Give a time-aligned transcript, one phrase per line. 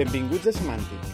[0.00, 1.08] Benvinguts a Semàntic.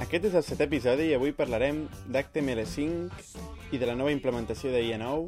[0.00, 4.80] Aquest és el set episodi i avui parlarem d'HTML5 i de la nova implementació de
[4.86, 5.26] IA9,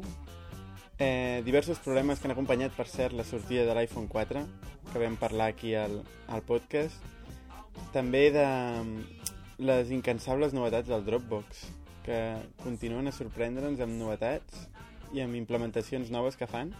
[0.97, 4.41] eh, diversos problemes que han acompanyat, per cert, la sortida de l'iPhone 4,
[4.89, 6.97] que vam parlar aquí al, al podcast,
[7.93, 9.29] també de mm,
[9.69, 11.67] les incansables novetats del Dropbox,
[12.07, 12.19] que
[12.65, 14.65] continuen a sorprendre'ns amb novetats
[15.13, 16.73] i amb implementacions noves que fan.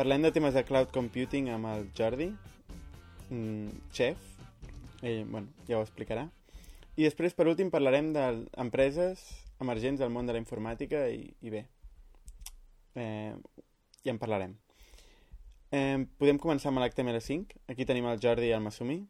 [0.00, 2.32] Parlem de temes de cloud computing amb el Jordi,
[3.28, 4.30] mm, chef,
[5.04, 6.26] ell, bueno, ja ho explicarà.
[6.94, 9.22] I després, per últim, parlarem d'empreses
[9.62, 11.64] emergents del món de la informàtica i, i bé,
[12.98, 13.34] eh,
[14.04, 14.54] ja en parlarem.
[15.74, 17.58] Eh, podem començar amb l'HTML5.
[17.72, 19.00] Aquí tenim el Jordi i el Masumi.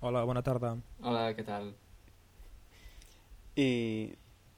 [0.00, 0.74] Hola, bona tarda.
[1.00, 1.72] Hola, què tal?
[3.56, 3.70] I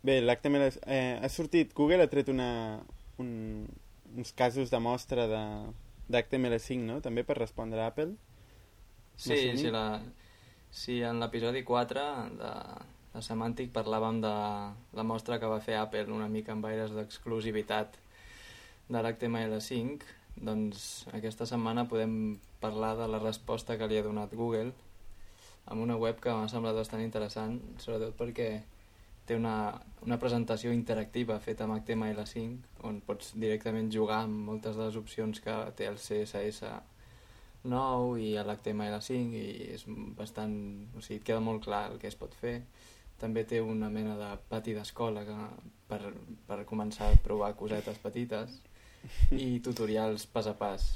[0.03, 0.67] bé, l'HTML...
[0.87, 1.72] Eh, ha sortit...
[1.78, 2.50] Google ha tret una,
[3.22, 3.31] un,
[4.17, 7.00] uns casos de mostra d'HTML5, no?
[7.05, 8.15] També per respondre a Apple.
[9.23, 10.01] Sí, sí, la,
[10.70, 12.06] sí, en l'episodi 4
[12.41, 12.53] de,
[13.12, 14.33] de Semàntic parlàvem de
[14.98, 18.00] la mostra que va fer Apple una mica amb aires d'exclusivitat
[18.89, 20.11] de l'HTML5
[20.48, 24.73] doncs aquesta setmana podem parlar de la resposta que li ha donat Google
[25.70, 28.50] amb una web que m'ha semblat bastant interessant sobretot perquè
[29.28, 29.56] té una,
[30.03, 35.39] una presentació interactiva feta amb HTML5 on pots directament jugar amb moltes de les opcions
[35.45, 36.73] que té el CSS
[37.69, 39.47] nou i l'HTML5 i
[39.77, 39.85] és
[40.19, 40.55] bastant...
[40.97, 42.61] O sigui, et queda molt clar el que es pot fer.
[43.23, 45.23] També té una mena de pati d'escola
[45.89, 46.01] per,
[46.49, 48.59] per començar a provar cosetes petites
[49.31, 50.89] i tutorials pas a pas.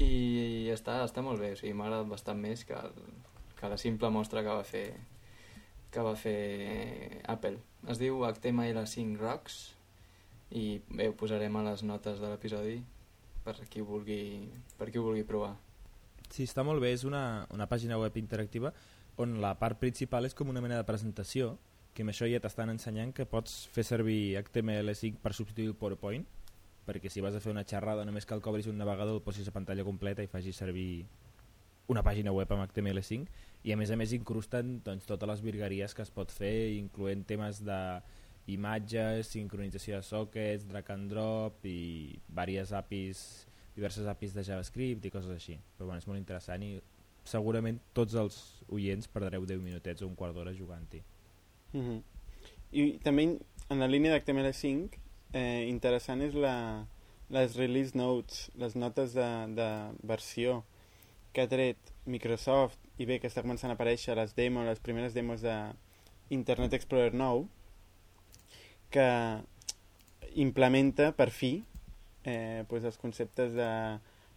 [0.00, 3.16] I està, està molt bé, o sigui, m'ha agradat bastant més que, el,
[3.58, 4.86] que la simple mostra que va fer
[5.92, 7.58] que va fer Apple.
[7.92, 9.58] Es diu HTML5 Rocks
[10.56, 12.78] i bé, ho posarem a les notes de l'episodi
[13.44, 14.22] per qui vulgui,
[14.78, 15.52] per qui ho vulgui provar.
[16.32, 18.72] Sí, està molt bé, és una, una pàgina web interactiva
[19.20, 21.58] on la part principal és com una mena de presentació,
[21.92, 26.24] que amb això ja t'estan ensenyant que pots fer servir HTML5 per substituir el PowerPoint,
[26.86, 29.50] perquè si vas a fer una xerrada només cal que obris un navegador, el posis
[29.50, 31.04] a pantalla completa i facis servir
[31.92, 33.28] una pàgina web amb HTML5
[33.68, 37.26] i a més a més incrusten doncs, totes les virgueries que es pot fer, incloent
[37.28, 37.78] temes de
[38.50, 43.26] imatges, sincronització de sockets, drag and drop i diverses APIs
[43.76, 45.58] diverses APIs de JavaScript i coses així.
[45.76, 46.74] Però bueno, és molt interessant i
[47.24, 48.38] segurament tots els
[48.72, 51.02] oients perdreu 10 minutets o un quart d'hora jugant-hi.
[51.72, 52.02] Mm -hmm.
[52.72, 53.38] I també
[53.68, 54.98] en la línia d'HTML5
[55.32, 56.86] eh, interessant és la,
[57.30, 59.68] les release notes, les notes de, de
[60.02, 60.64] versió
[61.32, 65.14] que ha tret Microsoft i bé que està començant a aparèixer les demos, les primeres
[65.14, 65.56] demos de
[66.30, 67.46] Internet Explorer 9
[68.90, 69.08] que
[70.34, 71.62] implementa per fi
[72.24, 73.68] eh, pues els conceptes de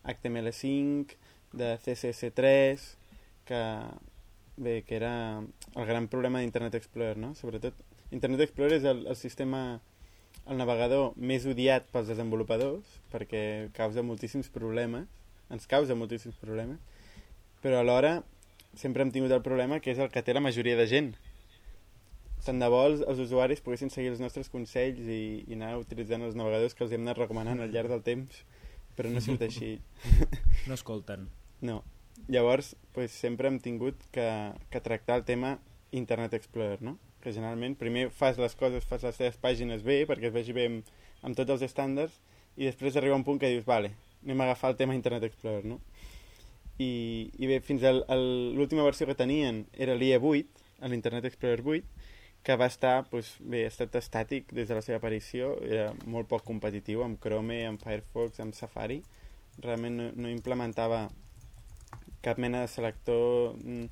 [0.06, 1.16] HTML5,
[1.54, 2.86] de CSS3,
[3.46, 3.62] que,
[4.58, 5.42] bé, que era
[5.76, 7.34] el gran problema d'Internet Explorer, no?
[7.36, 7.78] Sobretot,
[8.12, 9.80] Internet Explorer és el, el sistema,
[10.46, 15.08] el navegador més odiat pels desenvolupadors, perquè causa moltíssims problemes,
[15.54, 16.82] ens causa moltíssims problemes,
[17.64, 18.20] però alhora
[18.76, 21.14] sempre hem tingut el problema que és el que té la majoria de gent,
[22.46, 26.24] tant de bo els, els usuaris poguessin seguir els nostres consells i, i anar utilitzant
[26.26, 28.44] els navegadors que els hem anat recomanant al llarg del temps,
[28.96, 29.76] però no ha sigut així.
[30.66, 31.28] No escolten.
[31.62, 31.82] No.
[32.32, 34.28] Llavors, pues, sempre hem tingut que,
[34.74, 35.58] que tractar el tema
[35.92, 36.96] Internet Explorer, no?
[37.22, 40.66] Que generalment primer fas les coses, fas les teves pàgines bé, perquè es vegi bé
[40.72, 40.90] amb,
[41.22, 42.18] amb tots els estàndards,
[42.56, 43.92] i després arriba un punt que dius, vale,
[44.24, 45.80] anem a agafar el tema Internet Explorer, no?
[46.82, 46.90] I,
[47.40, 51.95] i bé, fins a l'última versió que tenien era l'IE8, l'Internet Explorer 8,
[52.46, 56.30] que va estar, doncs, bé, ha estat estàtic des de la seva aparició, era molt
[56.30, 59.00] poc competitiu amb Chrome, amb Firefox, amb Safari,
[59.64, 61.08] realment no, no implementava
[62.26, 63.88] cap mena de selector mm,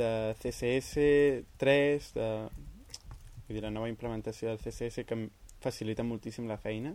[0.00, 0.10] de
[0.42, 2.28] CSS3, de,
[3.46, 5.22] vull dir, la nova implementació del CSS que
[5.64, 6.92] facilita moltíssim la feina.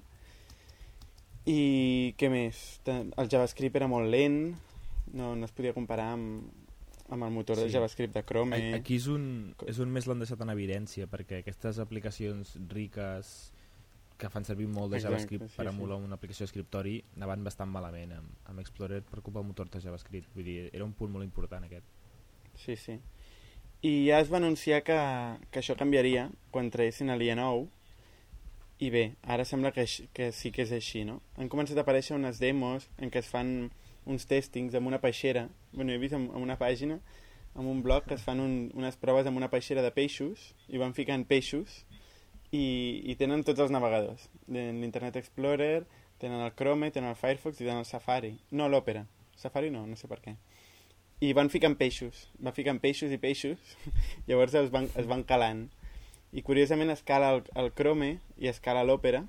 [1.50, 2.60] I què més?
[2.86, 4.44] El JavaScript era molt lent,
[5.18, 6.54] no, no es podia comparar amb,
[7.14, 7.66] amb el motor sí.
[7.66, 8.60] de JavaScript de Chrome.
[8.78, 9.26] Aquí és un,
[9.70, 13.34] és un més l'han deixat en evidència, perquè aquestes aplicacions riques
[14.18, 16.08] que fan servir molt de JavaScript Exacte, sí, per emular sí.
[16.08, 20.32] una aplicació d'escriptori anaven bastant malament amb, amb Explorer per culpa del motor de JavaScript.
[20.36, 21.88] Vull dir, era un punt molt important aquest.
[22.60, 23.00] Sí, sí.
[23.84, 24.98] I ja es va anunciar que,
[25.52, 27.66] que això canviaria quan traguessin a l'IA9
[28.84, 29.86] i bé, ara sembla que,
[30.16, 31.20] que sí que és així, no?
[31.38, 33.70] Han començat a aparèixer unes demos en què es fan
[34.10, 37.00] uns testings amb una peixera, bueno, he vist en, en una pàgina,
[37.54, 40.82] amb un blog que es fan un, unes proves amb una peixera de peixos i
[40.82, 41.84] van ficant peixos
[42.52, 44.30] i, i tenen tots els navegadors.
[44.48, 45.86] L'Internet Explorer,
[46.22, 48.34] tenen el Chrome, tenen el Firefox i tenen el Safari.
[48.52, 49.06] No l'Opera.
[49.38, 50.38] Safari no, no sé per què.
[51.24, 53.76] i van ficant peixos, va ficant peixos i peixos,
[54.28, 55.70] llavors es van, es van calant.
[56.36, 59.22] I curiosament escala el, el Chrome i escala l'Opera,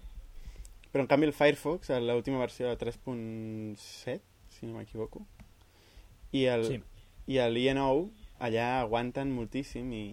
[0.90, 4.18] però en canvi el Firefox, l'última versió de 3.7,
[4.56, 5.22] si no m'equivoco,
[6.34, 6.80] i el, sí.
[7.30, 8.08] i el IE9
[8.44, 10.04] allà aguanten moltíssim i,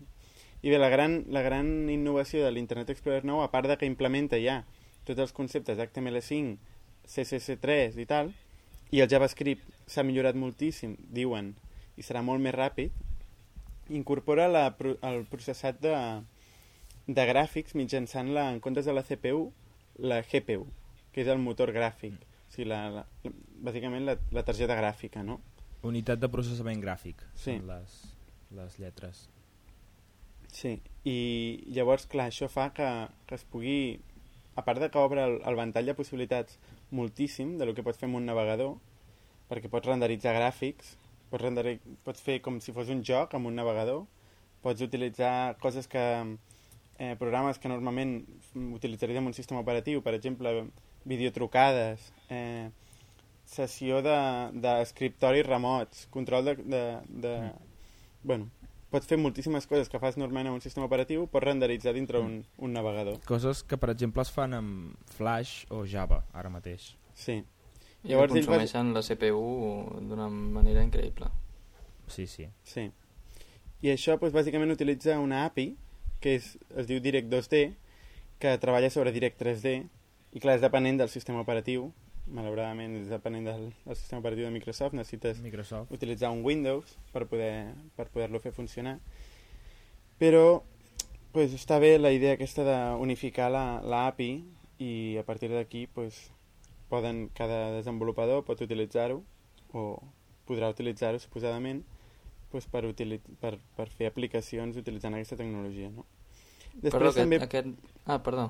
[0.62, 3.90] i bé, la gran, la gran innovació de l'Internet Explorer 9, a part de que
[3.90, 4.62] implementa ja
[5.08, 6.58] tots els conceptes HTML5,
[7.10, 8.30] CSS3 i tal,
[8.94, 11.56] i el JavaScript s'ha millorat moltíssim, diuen,
[11.98, 12.94] i serà molt més ràpid,
[13.92, 14.68] incorpora la,
[15.10, 15.96] el processat de,
[17.08, 19.48] de gràfics mitjançant la, en comptes de la CPU,
[20.00, 20.68] la GPU,
[21.12, 23.34] que és el motor gràfic, o sigui, la, la, la,
[23.66, 25.42] bàsicament la, la targeta gràfica, no?
[25.88, 27.56] Unitat de processament gràfic, sí.
[27.56, 28.00] són les,
[28.58, 29.26] les lletres.
[30.52, 30.76] Sí,
[31.08, 31.18] i
[31.74, 32.88] llavors, clar, això fa que,
[33.28, 34.00] que es pugui,
[34.60, 36.60] a part de que obre el, el ventall de possibilitats
[36.92, 38.76] moltíssim de lo que pots fer amb un navegador,
[39.50, 40.96] perquè pots renderitzar gràfics,
[41.32, 41.78] pots, renderi...
[42.06, 44.06] pots fer com si fos un joc amb un navegador,
[44.62, 46.06] pots utilitzar coses que...
[47.02, 48.20] Eh, programes que normalment
[48.76, 50.52] utilitzaries un sistema operatiu, per exemple,
[51.10, 52.70] videotrucades, eh,
[53.52, 56.56] sessió d'escriptoris de, de remots, control de...
[56.64, 57.70] de, de mm.
[58.24, 58.52] Bueno,
[58.92, 62.26] pots fer moltíssimes coses que fas normalment en un sistema operatiu, pots renderitzar dintre mm.
[62.28, 63.20] un, un navegador.
[63.28, 66.92] Coses que, per exemple, es fan amb Flash o Java, ara mateix.
[67.18, 67.42] Sí.
[68.04, 69.00] I Llavors, consumeixen va...
[69.00, 69.46] la CPU
[70.10, 71.30] d'una manera increïble.
[72.12, 72.48] Sí, sí.
[72.68, 72.90] Sí.
[73.82, 75.72] I això, doncs, bàsicament, utilitza una API,
[76.22, 77.64] que és, es diu Direct 2D,
[78.42, 79.76] que treballa sobre Direct 3D,
[80.32, 81.90] i clar, és depenent del sistema operatiu,
[82.36, 85.92] malauradament és depenent del, del sistema operatiu de Microsoft, necessites Microsoft.
[85.92, 88.98] utilitzar un Windows per poder per poder-lo fer funcionar.
[90.22, 90.62] Però
[91.32, 96.30] pues, està bé la idea aquesta d'unificar l'API la, i a partir d'aquí pues,
[96.90, 99.22] poden, cada desenvolupador pot utilitzar-ho
[99.74, 99.84] o
[100.48, 101.84] podrà utilitzar-ho suposadament
[102.52, 102.84] pues, per,
[103.40, 105.92] per, per fer aplicacions utilitzant aquesta tecnologia.
[105.94, 106.06] No?
[106.74, 107.40] Després, Però aquest, també...
[107.44, 107.96] aquest...
[108.06, 108.50] Ah, perdó.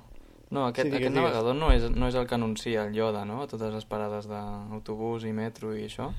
[0.51, 3.39] No, aquest, sí, aquest navegador no és, no és el que anuncia el Yoda, no?
[3.48, 6.09] Totes les parades d'autobús i metro i això.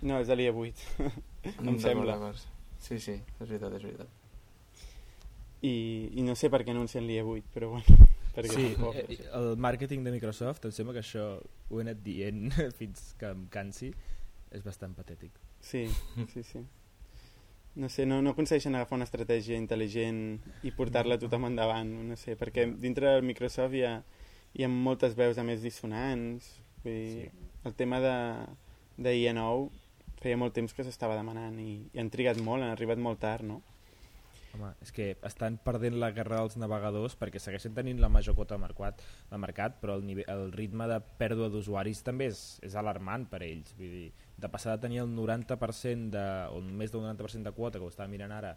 [0.00, 0.84] No, és l'IE8,
[1.60, 2.16] em sembla.
[2.80, 4.14] Sí, sí, és veritat, és veritat.
[5.60, 5.74] I,
[6.16, 8.08] i no sé per què anuncien l'IE8, però bueno...
[8.36, 8.96] Perquè sí, tampoc...
[9.00, 12.48] Eh, el màrqueting de Microsoft, em sembla que això ho he anat dient
[12.80, 13.92] fins que em cansi,
[14.56, 15.36] és bastant patètic.
[15.64, 15.84] Sí,
[16.32, 16.64] sí, sí
[17.76, 20.20] no sé, no, no aconsegueixen agafar una estratègia intel·ligent
[20.64, 23.98] i portar-la tothom endavant, no sé, perquè dintre del Microsoft hi ha,
[24.56, 27.50] hi ha moltes veus a més dissonants, vull dir, sí.
[27.68, 28.16] el tema de,
[28.96, 29.68] de IE9
[30.22, 33.44] feia molt temps que s'estava demanant i, i han trigat molt, han arribat molt tard,
[33.44, 33.60] no?
[34.56, 38.56] Home, és que estan perdent la guerra dels navegadors perquè segueixen tenint la major quota
[38.56, 42.76] de mercat, de mercat però el, nivell, el ritme de pèrdua d'usuaris també és, és
[42.80, 43.74] alarmant per a ells.
[43.76, 47.78] Vull dir, de passar de tenir el 90% de, o més del 90% de quota,
[47.78, 48.56] que ho estava mirant ara,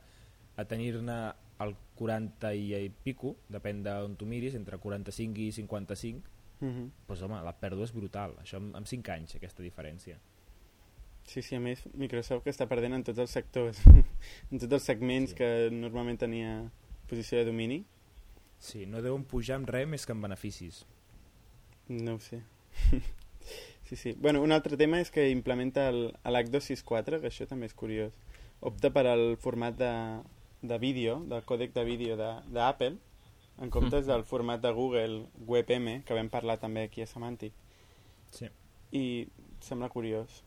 [0.59, 1.19] a tenir-ne
[1.63, 6.19] el 40 i, i pico, depèn d'on tu miris, entre 45 i 55,
[6.59, 6.89] uh -huh.
[7.07, 8.35] doncs home, la pèrdua és brutal.
[8.43, 10.17] Això en, en 5 anys, aquesta diferència.
[11.23, 13.81] Sí, sí, a més Microsoft que està perdent en tots els sectors,
[14.51, 15.35] en tots els segments sí.
[15.35, 16.71] que normalment tenia
[17.07, 17.85] posició de domini.
[18.59, 20.85] Sí, no deuen pujar amb res més que en beneficis.
[21.87, 22.41] No ho sé.
[23.89, 24.15] Sí, sí.
[24.19, 28.13] Bueno, un altre tema és que implementa l'H264, que això també és curiós.
[28.61, 29.89] Opta per al format de,
[30.61, 32.99] de vídeo, del còdec de vídeo d'Apple,
[33.57, 37.57] en comptes del format de Google WebM, que vam parlar també aquí a Semantic.
[38.29, 38.51] Sí.
[38.93, 39.03] I
[39.65, 40.43] sembla curiós.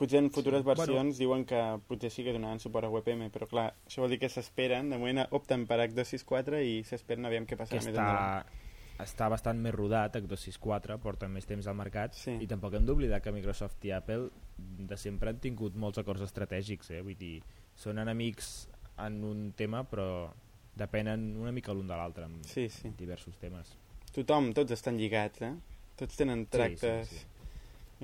[0.00, 0.70] Potser en futures sí.
[0.72, 1.20] versions bueno.
[1.20, 1.60] diuen que
[1.90, 4.96] potser sí que donaran suport a WebM, però clar, això vol dir que s'esperen, de
[4.96, 8.64] moment opten per H264 i s'esperen aviam què passarà més endavant
[9.02, 12.36] està bastant més rodat, H264 porta més temps al mercat sí.
[12.40, 16.94] i tampoc hem d'oblidar que Microsoft i Apple de sempre han tingut molts acords estratègics
[16.96, 17.02] eh?
[17.04, 17.36] vull dir,
[17.76, 18.68] són enemics
[19.04, 20.30] en un tema però
[20.76, 22.92] depenen una mica l'un de l'altre en sí, sí.
[22.96, 23.74] diversos temes
[24.14, 25.52] tothom, tots estan lligats eh?
[26.00, 27.32] tots tenen tractes sí, sí, sí.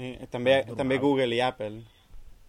[0.02, 1.82] Eh, també, també Google i Apple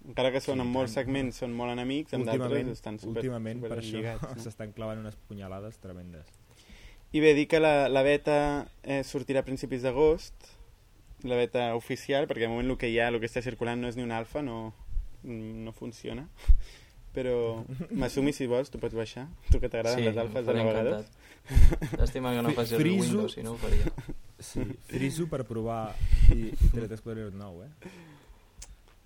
[0.03, 3.63] encara que són sí, en molts segments són molt enemics en d'altres estan super, últimament
[3.63, 4.79] super per això s'estan no?
[4.79, 6.42] clavant unes punyalades tremendes
[7.13, 10.48] i bé, dir que la, la beta eh, sortirà a principis d'agost,
[11.29, 13.91] la beta oficial, perquè de moment el que hi ha, el que està circulant no
[13.91, 14.74] és ni un alfa, no,
[15.24, 16.25] no funciona.
[17.13, 17.36] Però
[17.93, 21.13] m'assumi si vols, tu pots baixar, tu que t'agraden sí, les alfes de navegadors.
[22.00, 23.93] Llàstima que no faci el Windows, si no ho faria.
[24.43, 25.93] Sí, friso per provar
[26.34, 27.91] i, i Internet Explorer 9, eh?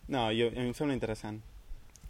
[0.08, 1.42] No, jo, a mi em sembla interessant.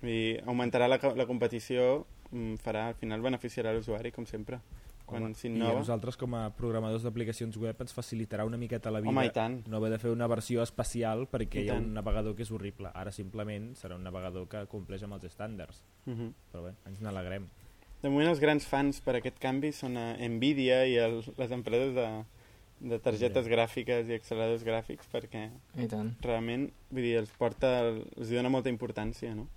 [0.06, 4.62] I augmentarà la, la competició, mm, farà, al final beneficiarà l'usuari, com sempre
[5.08, 9.14] quan I a nosaltres com a programadors d'aplicacions web ens facilitarà una miqueta la vida
[9.14, 9.62] Home, i tant.
[9.72, 11.86] no haver de fer una versió especial perquè I hi ha tant.
[11.88, 12.92] un navegador que és horrible.
[12.94, 15.80] Ara simplement serà un navegador que compleix amb els estàndards.
[16.06, 16.20] Uh mhm.
[16.20, 16.34] -huh.
[16.52, 17.48] Però bé, ens n'alegrem.
[18.02, 21.96] De moment els grans fans per aquest canvi són a Nvidia i el, les empreses
[21.96, 22.26] de,
[22.80, 23.56] de targetes yeah.
[23.56, 26.16] gràfiques i acceleradors gràfics perquè I tant.
[26.22, 29.48] realment vull dir, els porta, els dona molta importància, no?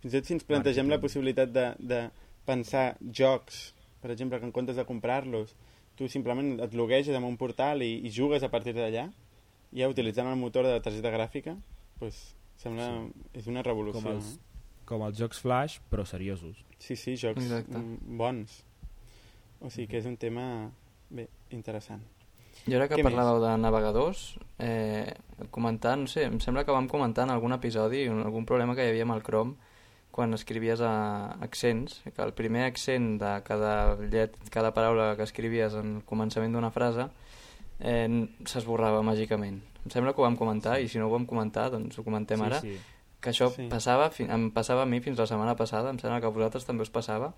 [0.00, 0.90] Fins i tot si ens plantegem Marketing.
[0.90, 2.10] la possibilitat de, de
[2.46, 5.54] pensar jocs per exemple, que en comptes de comprar-los
[5.98, 9.08] tu simplement et logueges en un portal i, i jugues a partir d'allà
[9.74, 11.56] ja utilitzant el motor de la targeta gràfica
[11.98, 12.20] pues,
[12.62, 13.24] sembla, sí.
[13.40, 14.36] és una revolució com els,
[14.88, 17.82] com els jocs flash però seriosos sí, sí, jocs Exacte.
[18.20, 18.60] bons
[19.58, 20.46] o sigui que és un tema
[21.10, 22.04] bé, interessant
[22.62, 23.48] jo ara que Què parlàveu més?
[23.48, 24.22] de navegadors
[24.62, 25.10] eh,
[25.54, 28.94] comentar, no sé, em sembla que vam comentar en algun episodi algun problema que hi
[28.94, 29.67] havia amb el Chrome
[30.10, 35.76] quan escrivies a accents, que el primer accent de cada, llet, cada paraula que escrivies
[35.78, 37.08] en el començament d'una frase
[37.78, 38.08] eh,
[38.44, 39.60] s'esborrava màgicament.
[39.84, 42.40] Em sembla que ho vam comentar i si no ho vam comentar doncs ho comentem
[42.40, 42.60] sí, ara.
[42.64, 42.74] Sí.
[43.18, 43.66] Que això sí.
[43.70, 46.86] passava, em passava a mi fins la setmana passada, em sembla que a vosaltres també
[46.86, 47.32] us passava.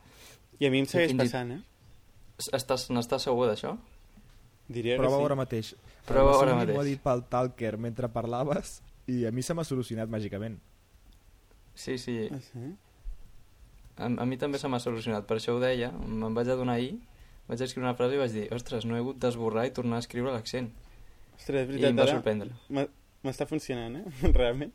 [0.61, 1.61] I a mi em segueix passant, eh?
[2.57, 3.75] Estàs, n'estàs segur d'això?
[4.71, 5.29] Diria Prova que sí.
[5.29, 5.71] ara mateix.
[6.09, 6.77] Prova ara mateix.
[6.77, 8.79] M'ho ha dit pel Talker mentre parlaves
[9.11, 10.61] i a mi se m'ha solucionat màgicament.
[11.75, 12.29] Sí, sí.
[12.33, 12.73] Ah, sí?
[14.01, 16.95] A, a mi també se m'ha solucionat, per això ho deia, me'n vaig adonar ahir,
[17.49, 20.05] vaig escriure una frase i vaig dir, ostres, no he hagut d'esborrar i tornar a
[20.05, 20.71] escriure l'accent.
[21.37, 22.55] Ostres, és veritat, I em va sorprendre.
[23.21, 24.31] M'està funcionant, eh?
[24.39, 24.73] Realment.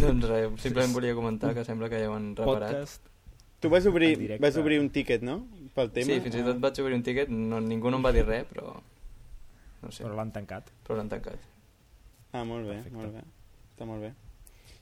[0.00, 2.74] Doncs res, simplement volia comentar que sembla que ja ho han reparat.
[2.74, 3.14] Podcast.
[3.58, 5.40] Tu vas obrir, vas obrir un tiquet, no?
[5.74, 6.10] Pel tema.
[6.12, 8.46] Sí, fins i tot vaig obrir un tiquet, no, ningú no em va dir res,
[8.50, 8.76] però...
[9.82, 10.02] No sé.
[10.02, 10.70] Però l'han tancat.
[10.86, 11.42] Però l'han tancat.
[12.32, 12.96] Ah, molt bé, Perfecte.
[12.98, 13.22] molt bé.
[13.72, 14.12] Està molt bé.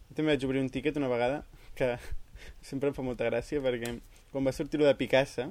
[0.09, 1.45] Jo també vaig obrir un tiquet una vegada
[1.79, 1.97] que
[2.69, 3.97] sempre em fa molta gràcia perquè
[4.33, 5.51] quan va sortir de Picasa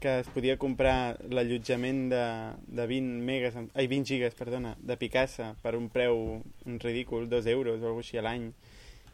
[0.00, 2.24] que es podia comprar l'allotjament de,
[2.72, 7.50] de 20 megas, ai, 20 gigas, perdona, de Picasa per un preu un ridícul, 2
[7.52, 8.48] euros o alguna així a l'any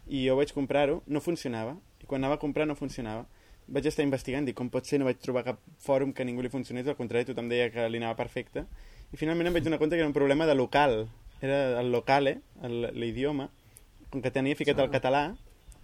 [0.07, 3.27] i jo vaig comprar-ho, no funcionava i quan anava a comprar no funcionava.
[3.67, 6.53] Vaig estar investigant, dic, com pot ser, no vaig trobar cap fòrum que ningú li
[6.53, 8.63] funcionés, al contrari, tothom deia que li anava perfecte.
[9.11, 11.09] I finalment em vaig donar compte que era un problema de local
[11.43, 13.51] era el locale, l'idioma
[14.17, 15.27] com que tenia ficat el català,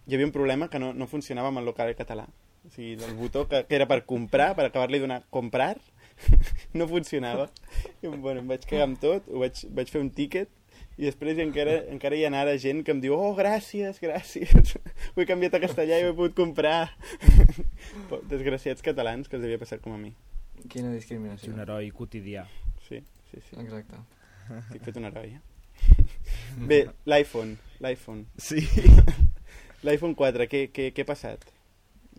[0.09, 2.25] hi havia un problema que no, no funcionava amb el local català.
[2.65, 5.77] O sigui, el botó que, que era per comprar, per acabar-li de donar comprar,
[6.79, 7.51] no funcionava.
[8.01, 10.49] I, bueno, em vaig cagar amb tot, ho vaig, vaig fer un tíquet
[10.97, 14.75] i després encara, encara hi ha ara gent que em diu oh, gràcies, gràcies,
[15.13, 16.89] ho he canviat a castellà i ho he pogut comprar.
[18.33, 20.15] Desgraciats catalans que els havia passat com a mi.
[20.73, 21.51] Quina discriminació.
[21.51, 22.49] És un heroi quotidià.
[22.89, 23.61] Sí, sí, sí.
[23.61, 24.01] Exacte.
[24.63, 25.49] Estic fet un heroi, eh?
[26.71, 28.27] Bé, l'iPhone, l'iPhone.
[28.37, 28.67] Sí.
[29.87, 31.49] L'iPhone 4, què, què, què ha passat?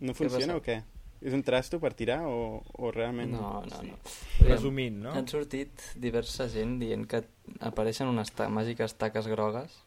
[0.04, 0.82] No funciona o què?
[1.24, 3.32] És un trasto per tirar o, o realment...
[3.32, 3.88] No, no, sí.
[3.88, 4.48] no.
[4.50, 5.14] Resumint, no?
[5.16, 7.22] Han sortit diversa gent dient que
[7.64, 9.78] apareixen unes ta màgiques taques grogues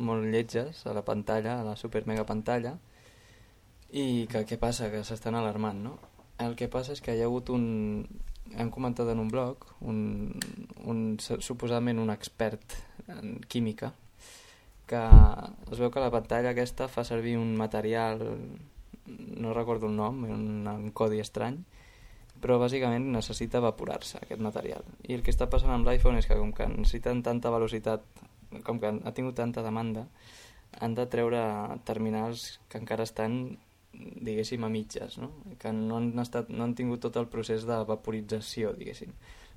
[0.00, 2.74] molt lletges a la pantalla, a la super mega pantalla
[3.90, 4.90] i que què passa?
[4.90, 5.96] Que s'estan alarmant, no?
[6.40, 7.64] El que passa és que hi ha hagut un,
[8.56, 9.98] hem comentat en un blog un,
[10.88, 12.78] un, suposadament un expert
[13.18, 13.92] en química
[14.90, 15.00] que
[15.70, 18.24] es veu que la pantalla aquesta fa servir un material
[19.06, 21.60] no recordo el nom un, un codi estrany
[22.40, 26.38] però bàsicament necessita evaporar-se aquest material i el que està passant amb l'iPhone és que
[26.38, 28.06] com que necessiten tanta velocitat
[28.66, 30.06] com que ha tingut tanta demanda
[30.78, 31.42] han de treure
[31.84, 33.58] terminals que encara estan
[33.92, 35.30] diguéssim, a mitges, no?
[35.58, 39.12] que no han, estat, no han tingut tot el procés de vaporització, diguéssim.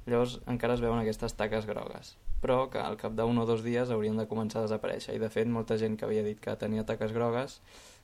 [0.06, 3.92] Llavors encara es veuen aquestes taques grogues, però que al cap d'un o dos dies
[3.94, 5.16] haurien de començar a desaparèixer.
[5.16, 7.60] I de fet, molta gent que havia dit que tenia taques grogues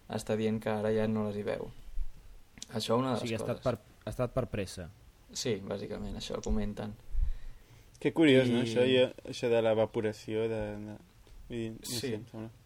[0.10, 1.68] està dient que ara ja no les hi veu.
[2.72, 3.50] Això una de les o sigui, coses.
[3.50, 4.88] Ha estat, per, ha estat per pressa.
[5.36, 6.96] Sí, bàsicament, això comenten.
[8.00, 8.56] Que curiós, I...
[8.56, 8.64] no?
[8.64, 9.04] Això, i,
[9.34, 10.64] això de l'evaporació de...
[10.88, 10.98] de...
[11.50, 12.00] I, no sí.
[12.00, 12.59] sé, em sembla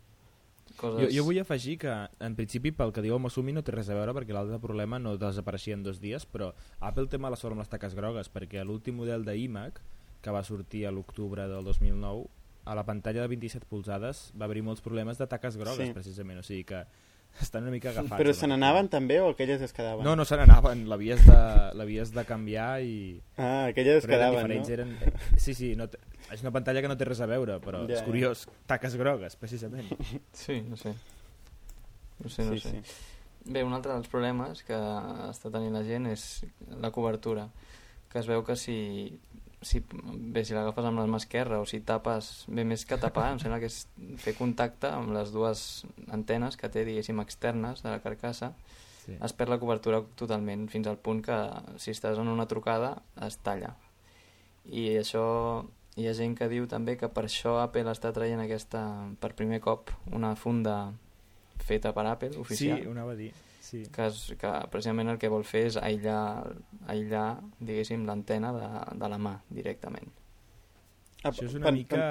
[0.77, 1.05] Coses...
[1.05, 3.91] Jo, jo vull afegir que, en principi, pel que diu el Masumi no té res
[3.93, 7.55] a veure perquè l'altre problema no desapareixia en dos dies, però Apple té mala sort
[7.55, 9.81] amb les taques grogues perquè l'últim model d'iMac,
[10.23, 12.27] que va sortir a l'octubre del 2009,
[12.65, 15.95] a la pantalla de 27 polzades va haver molts problemes de taques grogues, sí.
[15.95, 16.39] precisament.
[16.39, 16.85] O sigui que
[17.41, 18.19] estan una mica agafats.
[18.19, 20.05] Però se n'anaven també o aquelles es quedaven?
[20.05, 23.21] No, no se n'anaven, l'havies de, de canviar i...
[23.37, 24.67] Ah, aquelles es quedaven, no?
[24.77, 24.97] Eren...
[25.37, 25.89] Sí, sí, no
[26.33, 29.35] és una pantalla que no té res a veure, però ja, és curiós, taques grogues,
[29.39, 29.89] precisament.
[30.43, 30.93] Sí, no sé.
[32.23, 32.81] No sé, no sí, sé.
[32.81, 33.51] Sí.
[33.53, 34.77] Bé, un altre dels problemes que
[35.27, 36.23] està tenint la gent és
[36.81, 37.49] la cobertura,
[38.09, 38.77] que es veu que si
[39.65, 43.31] si, bé, si l'agafes amb la mà esquerra o si tapes, bé més que tapar,
[43.33, 43.83] em sembla que és
[44.21, 48.53] fer contacte amb les dues antenes que té, diguéssim, externes de la carcassa.
[49.03, 49.17] Sí.
[49.19, 51.35] es perd la cobertura totalment fins al punt que
[51.75, 52.93] si estàs en una trucada
[53.25, 53.73] es talla.
[54.63, 55.25] I això
[55.99, 58.85] hi ha gent que diu també que per això Apple està traient aquesta
[59.19, 60.93] per primer cop una funda
[61.59, 62.79] feta per Apple oficial.
[62.79, 63.85] sí, ho anava a dir sí.
[63.93, 66.25] que, és, que precisament el que vol fer és aïllar,
[66.91, 67.29] aïllar
[67.59, 70.11] diguéssim l'antena de, de la mà directament
[71.23, 72.05] això és una pan, mica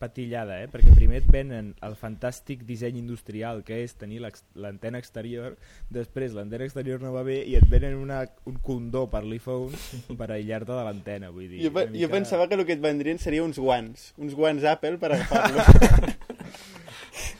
[0.00, 0.66] patillada, eh?
[0.70, 5.54] perquè primer et venen el fantàstic disseny industrial que és tenir l'antena exterior,
[5.92, 9.70] després l'antena exterior no va bé i et venen una, un condó per l'iPhone
[10.20, 11.30] per aïllar-te de l'antena.
[11.30, 11.92] Vull dir, jo, mica...
[11.94, 16.16] jo pensava que el que et vendrien seria uns guants, uns guants Apple per agafar-los.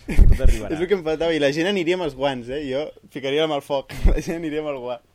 [0.06, 0.72] Tot arribarà.
[0.74, 2.62] És el que em faltava, i la gent aniria amb els guants, eh?
[2.68, 5.06] jo ficaria amb el foc, la gent aniria amb el guant,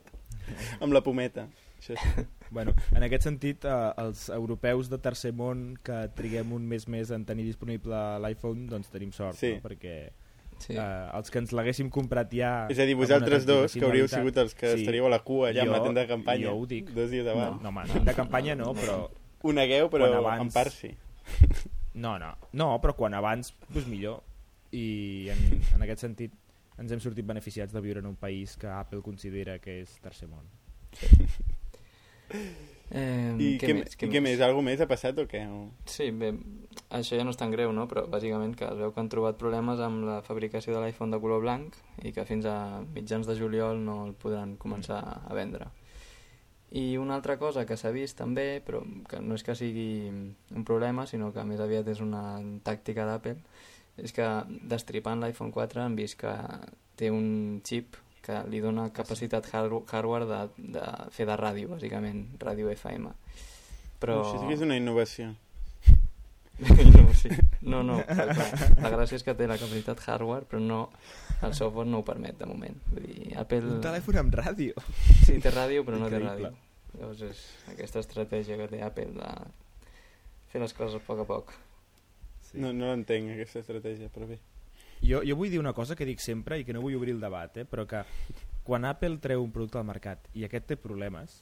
[0.84, 1.48] amb la pometa.
[1.80, 2.24] Això sí.
[2.50, 7.12] Bueno, en aquest sentit, eh, els europeus de tercer món que triguem un mes més
[7.14, 9.54] en tenir disponible l'iPhone, doncs tenim sort, sí.
[9.54, 9.62] no?
[9.62, 9.94] perquè
[10.58, 10.74] sí.
[10.74, 12.52] eh, els que ens l'haguéssim comprat ja...
[12.72, 14.82] És a dir, vosaltres dos, que hauríeu sigut els que sí.
[14.82, 16.48] estaríeu a la cua allà jo, amb la tenda de campanya.
[16.48, 16.90] Jo ho dic.
[16.96, 17.60] Dos dies abans.
[17.62, 18.98] No, no home, de campanya no, però...
[19.40, 20.42] Ho negueu, però abans...
[20.42, 20.90] en part sí.
[21.94, 24.20] No, no, no, però quan abans, doncs millor.
[24.76, 26.36] I en, en aquest sentit
[26.80, 30.30] ens hem sortit beneficiats de viure en un país que Apple considera que és tercer
[30.30, 30.46] món.
[32.90, 34.40] Eh, I què, què, més, què, i què més?
[34.42, 35.44] Algú més ha passat o què?
[35.46, 35.60] O...
[35.86, 36.32] Sí, bé,
[36.98, 37.84] això ja no és tan greu, no?
[37.90, 41.20] però bàsicament que es veu que han trobat problemes amb la fabricació de l'iPhone de
[41.22, 45.70] color blanc i que fins a mitjans de juliol no el podran començar a vendre.
[46.74, 50.66] I una altra cosa que s'ha vist també, però que no és que sigui un
[50.66, 53.38] problema, sinó que més aviat és una tàctica d'Apple,
[54.04, 54.28] és que
[54.70, 56.32] destripant l'iPhone 4 han vist que
[57.00, 60.40] té un xip que li dona capacitat hardware de,
[60.76, 60.82] de
[61.14, 63.12] fer de ràdio, bàsicament, ràdio FM.
[64.00, 64.20] Però...
[64.24, 65.32] Això sí que és una innovació.
[66.60, 67.30] no, sí.
[67.62, 70.80] no, no, la gràcia és que té la capacitat hardware, però no,
[71.46, 72.76] el software no ho permet de moment.
[72.90, 73.62] Vull dir, Apple...
[73.78, 74.84] Un telèfon amb ràdio.
[75.24, 76.52] Sí, té ràdio, però no té ràdio.
[76.98, 77.42] Llavors és
[77.72, 79.32] aquesta estratègia que té Apple de
[80.52, 81.56] fer les coses a poc a poc.
[82.50, 82.58] Sí.
[82.62, 84.40] No, no l'entenc, aquesta estratègia, però bé.
[85.00, 87.22] Jo, jo vull dir una cosa que dic sempre i que no vull obrir el
[87.22, 88.02] debat, eh, però que
[88.66, 91.40] quan Apple treu un producte al mercat i aquest té problemes,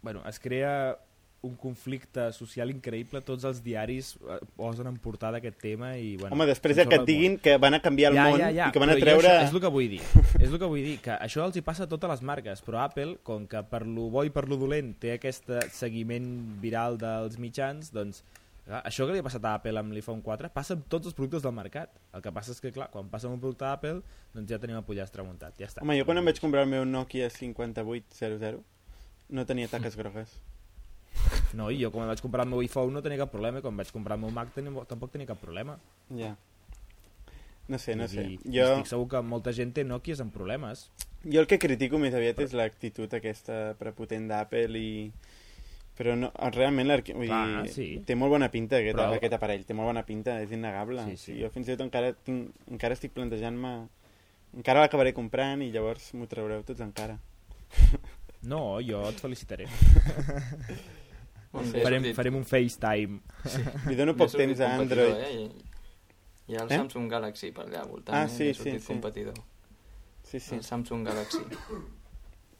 [0.00, 0.96] bueno, es crea
[1.42, 6.12] un conflicte social increïble, tots els diaris eh, posen en portada aquest tema i...
[6.20, 8.50] Bueno, Home, després de que et diguin que van a canviar el ja, món ja,
[8.52, 9.30] ja, i que van a treure...
[9.30, 10.02] Això, és el que vull dir,
[10.36, 12.82] és el que vull dir, que això els hi passa a totes les marques, però
[12.84, 16.28] Apple, com que per lo bo i per lo dolent té aquest seguiment
[16.60, 18.20] viral dels mitjans, doncs
[18.70, 21.16] Clar, això que li ha passat a Apple amb l'iPhone 4 passa amb tots els
[21.18, 21.96] productes del mercat.
[22.14, 23.96] El que passa és que, clar, quan passa amb un producte d'Apple,
[24.36, 25.82] doncs ja tenim el pollastre muntat, ja està.
[25.82, 28.60] Home, jo quan em vaig comprar el meu Nokia 5800
[29.34, 30.38] no tenia taques grogues.
[31.58, 33.88] No, i jo quan vaig comprar el meu iPhone no tenia cap problema, quan vaig
[33.90, 35.74] comprar el meu Mac tenia, tampoc tenia cap problema.
[36.14, 36.36] Ja.
[37.66, 38.28] No sé, no sé.
[38.44, 38.68] jo...
[38.68, 40.86] Estic segur que molta gent té Nokias amb problemes.
[41.26, 44.92] Jo el que critico més aviat és l'actitud aquesta prepotent d'Apple i
[46.00, 47.86] però no, realment vull dir, sí.
[48.08, 49.10] té molt bona pinta aquest, Però...
[49.18, 51.04] aquest aparell, té molt bona pinta, és innegable.
[51.10, 51.34] Sí, sí.
[51.42, 53.72] Jo fins i tot encara, tinc, encara estic plantejant-me...
[54.56, 57.18] Encara l'acabaré comprant i llavors m'ho traureu tots encara.
[58.48, 59.66] No, jo et felicitaré.
[61.68, 63.20] sí, farem, farem un FaceTime.
[63.44, 63.60] Sí.
[63.90, 65.20] Li dono poc temps a Android.
[65.20, 65.44] Eh?
[66.48, 66.80] Hi ha el eh?
[66.80, 68.16] Samsung Galaxy per allà voltant.
[68.16, 68.56] Ah, sí, eh?
[68.56, 68.86] sí, sí.
[68.88, 69.36] competidor.
[70.24, 70.56] Sí, sí.
[70.56, 71.44] El Samsung Galaxy.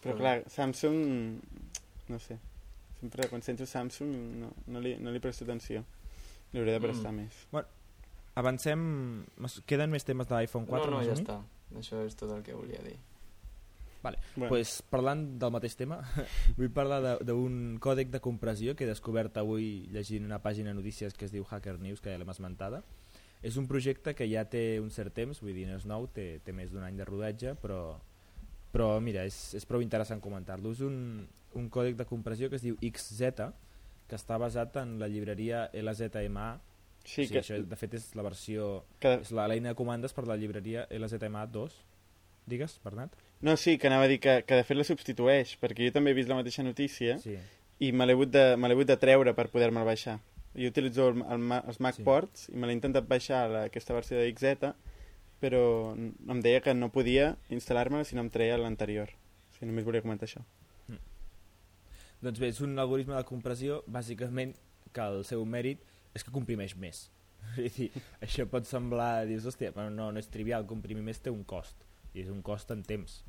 [0.04, 1.00] Però clar, Samsung...
[2.12, 2.36] No sé.
[3.00, 5.84] Sempre quan sento Samsung no, no, li, no li presto atenció.
[6.52, 7.22] Li hauré de prestar mm.
[7.22, 7.44] més.
[7.52, 7.68] Bueno,
[8.40, 8.82] avancem...
[9.66, 10.90] Queden més temes de l'iPhone 4?
[10.90, 11.40] No, no, ja està.
[11.78, 12.98] Això és tot el que volia dir.
[14.02, 14.18] Vale.
[14.34, 14.48] Bueno.
[14.48, 16.00] Pues, parlant del mateix tema,
[16.58, 21.16] vull parlar d'un còdec de compressió que he descobert avui llegint una pàgina de notícies
[21.16, 22.82] que es diu Hacker News, que ja l'hem esmentada.
[23.44, 26.40] És un projecte que ja té un cert temps, vull dir, no és nou, té,
[26.44, 27.80] té més d'un any de rodatge, però,
[28.72, 30.72] però mira, és, és prou interessant comentar-lo.
[30.74, 31.26] És un,
[31.58, 33.50] un còdec de compressió que es diu XZ,
[34.10, 36.50] que està basat en la llibreria LZMA.
[37.00, 37.42] Sí, o sigui, que...
[37.44, 38.70] això de fet és la versió...
[39.02, 39.18] Que...
[39.24, 41.78] És l'eina de comandes per la llibreria LZMA 2.
[42.50, 43.14] Digues, Bernat?
[43.40, 46.12] No, sí, que anava a dir que, que de fet la substitueix, perquè jo també
[46.12, 47.38] he vist la mateixa notícia sí.
[47.80, 50.18] i me l'he hagut, de, hagut de treure per poder-me'l baixar.
[50.58, 52.52] Jo utilitzo el, el, els MacPorts sí.
[52.52, 54.74] i me l'he intentat baixar la, aquesta versió de XZ,
[55.40, 59.12] però em deia que no podia instal·lar-me si no em treia l'anterior.
[59.12, 60.44] O sigui, només volia comentar això.
[62.20, 64.52] Doncs bé, és un algoritme de compressió, bàsicament,
[64.92, 65.80] que el seu mèrit
[66.16, 67.06] és que comprimeix més.
[67.64, 67.88] És dir,
[68.20, 71.86] això pot semblar, dius, hòstia, però no, no és trivial, comprimir més té un cost,
[72.12, 73.22] i és un cost en temps.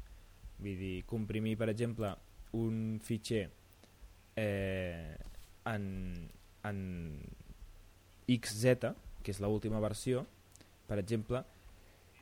[0.60, 2.12] Vull dir, comprimir, per exemple,
[2.60, 3.46] un fitxer
[4.36, 5.16] eh,
[5.72, 5.86] en,
[6.68, 6.84] en
[8.28, 8.92] XZ,
[9.24, 10.26] que és l'última versió,
[10.92, 11.46] per exemple,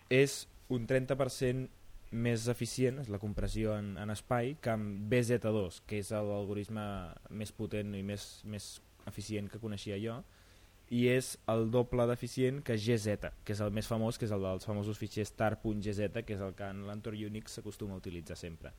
[0.10, 1.70] és un 30%
[2.12, 6.84] més eficient, és la compressió en, en espai, que amb BZ2, que és l'algoritme
[7.30, 10.18] més potent i més, més eficient que coneixia jo,
[10.90, 14.42] i és el doble d'eficient que GZ, que és el més famós, que és el
[14.42, 18.74] dels famosos fitxers tar.gz, que és el que en l'entorn Unix s'acostuma a utilitzar sempre.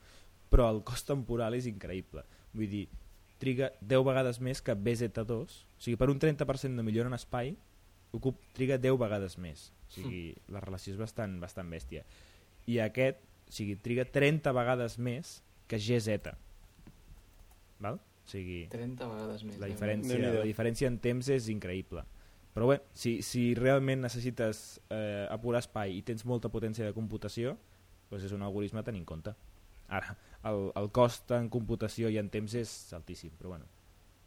[0.51, 2.25] Però el cost temporal és increïble.
[2.51, 2.85] Vull dir,
[3.39, 7.55] triga 10 vegades més que BZ2, o sigui, per un 30% de millora en espai,
[8.11, 9.69] ocup, triga 10 vegades més.
[9.91, 10.53] O sigui, mm.
[10.55, 12.05] la relació és bastant, bastant bèstia.
[12.71, 16.31] I aquest, o sigui, triga 30 vegades més que GZ.
[17.83, 17.99] Val?
[17.99, 19.59] O sigui, 30 vegades més.
[19.59, 22.05] La diferència, la diferència en temps és increïble.
[22.55, 27.57] Però bé, si, si realment necessites eh, apurar espai i tens molta potència de computació,
[28.11, 29.35] doncs és un algoritme a tenir en compte.
[29.91, 30.15] Ara,
[30.47, 33.67] el, el cost en computació i en temps és altíssim, però bueno,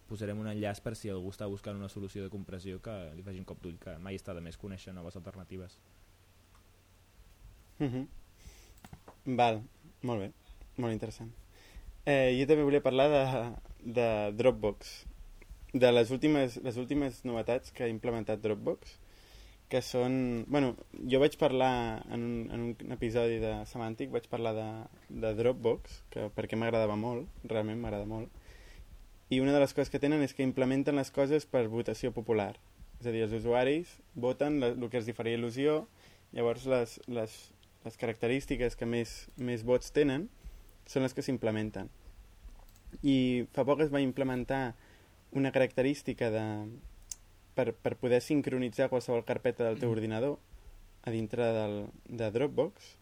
[0.09, 3.41] posarem un enllaç per si algú està buscant una solució de compressió que li faci
[3.41, 5.79] un cop d'ull, que mai està de més conèixer noves alternatives.
[7.79, 9.37] Mm -hmm.
[9.37, 9.63] Val,
[10.03, 10.33] molt bé,
[10.77, 11.33] molt interessant.
[12.05, 13.25] Eh, jo també volia parlar de,
[13.97, 15.07] de Dropbox,
[15.73, 18.99] de les últimes, les últimes novetats que ha implementat Dropbox,
[19.69, 20.45] que són...
[20.47, 20.75] Bueno,
[21.11, 24.69] jo vaig parlar en un, en un episodi de Semantic, vaig parlar de,
[25.09, 28.44] de Dropbox, que perquè m'agradava molt, realment m'agrada molt,
[29.35, 32.53] i una de les coses que tenen és que implementen les coses per votació popular.
[33.01, 35.81] És a dir, els usuaris voten el que els diferia il·lusió,
[36.37, 37.35] llavors les, les,
[37.85, 40.29] les característiques que més, més vots tenen
[40.87, 41.91] són les que s'implementen.
[43.03, 44.75] I fa poc es va implementar
[45.35, 46.45] una característica de,
[47.59, 49.97] per, per poder sincronitzar qualsevol carpeta del teu mm.
[49.97, 50.39] ordinador
[51.05, 52.93] a dintre del, de Dropbox.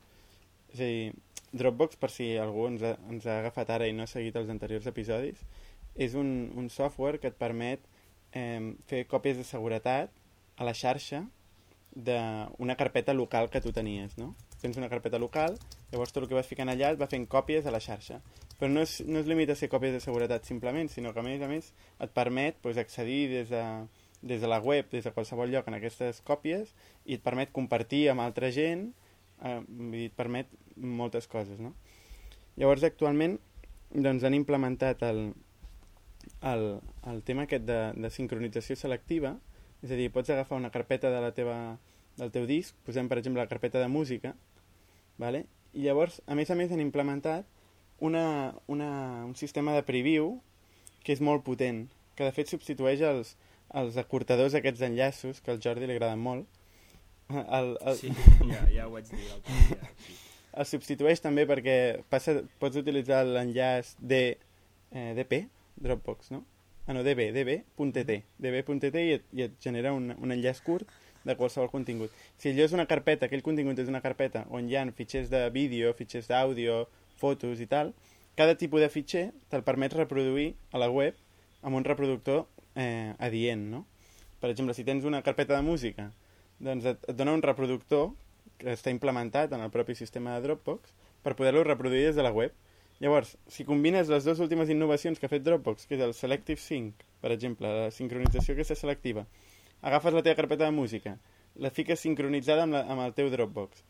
[0.73, 1.12] És a dir,
[1.53, 4.49] Dropbox, per si algú ens ha, ens ha agafat ara i no ha seguit els
[4.53, 5.45] anteriors episodis,
[5.94, 7.85] és un, un software que et permet
[8.33, 10.12] eh, fer còpies de seguretat
[10.57, 11.26] a la xarxa
[11.92, 14.33] d'una carpeta local que tu tenies, no?
[14.62, 15.59] Tens una carpeta local,
[15.90, 18.22] llavors tot el que vas ficant allà et va fent còpies a la xarxa.
[18.59, 21.26] Però no es, no es limita a ser còpies de seguretat simplement, sinó que a
[21.26, 23.62] més a més et permet pues, accedir des de,
[24.22, 26.72] des de la web, des de qualsevol lloc en aquestes còpies
[27.05, 28.92] i et permet compartir amb altra gent,
[29.42, 29.61] eh,
[29.92, 31.74] i et permet moltes coses, no?
[32.57, 33.38] Llavors actualment
[33.92, 35.33] doncs, han implementat el,
[36.50, 36.66] el,
[37.11, 39.37] el tema aquest de, de sincronització selectiva,
[39.83, 41.57] és a dir, pots agafar una carpeta de la teva,
[42.18, 44.35] del teu disc, posem per exemple la carpeta de música,
[45.22, 45.46] vale?
[45.72, 47.46] i llavors, a més a més, han implementat
[48.02, 48.90] una, una,
[49.24, 50.35] un sistema de preview
[51.02, 51.87] que és molt potent,
[52.18, 53.37] que de fet substitueix els,
[53.78, 56.61] els acortadors aquests enllaços, que al Jordi li agraden molt.
[57.33, 57.96] El, el...
[57.96, 58.12] Sí,
[58.52, 59.90] ja, ja ho vaig dir l'altre dia.
[60.05, 60.18] Sí.
[60.52, 61.76] El substitueix també perquè
[62.12, 64.22] passa, pots utilitzar l'enllaç de,
[64.92, 65.46] eh, DP,
[65.83, 66.45] Dropbox, no?
[66.87, 70.88] Ah, no, db, db.tt, db.tt i, et, i et genera un, un enllaç curt
[71.23, 72.11] de qualsevol contingut.
[72.38, 75.45] Si allò és una carpeta, aquell contingut és una carpeta on hi ha fitxers de
[75.55, 76.87] vídeo, fitxers d'àudio,
[77.21, 77.92] fotos i tal,
[78.35, 81.18] cada tipus de fitxer te'l permet reproduir a la web
[81.62, 83.85] amb un reproductor eh, adient, no?
[84.42, 86.09] Per exemple, si tens una carpeta de música,
[86.59, 88.11] doncs et, et dona un reproductor
[88.59, 90.90] que està implementat en el propi sistema de Dropbox
[91.23, 92.55] per poder-lo reproduir des de la web
[93.03, 96.62] Llavors, si combines les dues últimes innovacions que ha fet Dropbox, que és el Selective
[96.62, 99.25] Sync, per exemple, la sincronització aquesta selectiva,
[99.83, 101.17] agafes la teva carpeta de música,
[101.59, 103.83] la fiques sincronitzada amb, la, amb el teu Dropbox,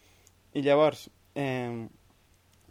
[0.56, 1.84] i llavors eh,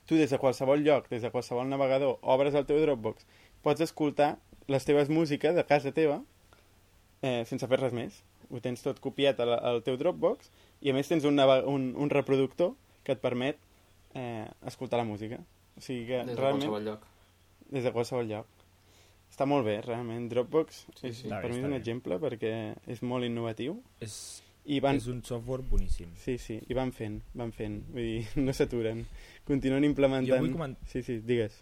[0.10, 3.30] tu des de qualsevol lloc, des de qualsevol navegador, obres el teu Dropbox,
[3.62, 4.34] pots escoltar
[4.68, 6.24] les teves músiques de casa teva
[7.22, 8.18] eh, sense fer res més.
[8.50, 10.50] Ho tens tot copiat al, al teu Dropbox
[10.82, 12.74] i a més tens un, un, un reproductor
[13.06, 13.62] que et permet
[14.18, 15.40] eh, escoltar la música.
[15.78, 16.68] O sigui que des de realment...
[16.68, 17.08] qualsevol lloc.
[17.72, 18.62] Des de qualsevol lloc.
[19.32, 20.28] Està molt bé, realment.
[20.32, 21.30] Dropbox sí, és, sí.
[21.32, 21.80] per mi és un bé.
[21.80, 22.54] exemple perquè
[22.92, 23.78] és molt innovatiu.
[24.04, 24.16] És,
[24.68, 25.00] I van...
[25.00, 26.12] és un software boníssim.
[26.20, 27.80] Sí, sí, i van fent, van fent.
[27.96, 29.06] Vull dir, no s'aturen.
[29.48, 30.34] Continuen implementant...
[30.34, 30.76] Jo vull coment...
[30.92, 31.62] Sí, sí, digues.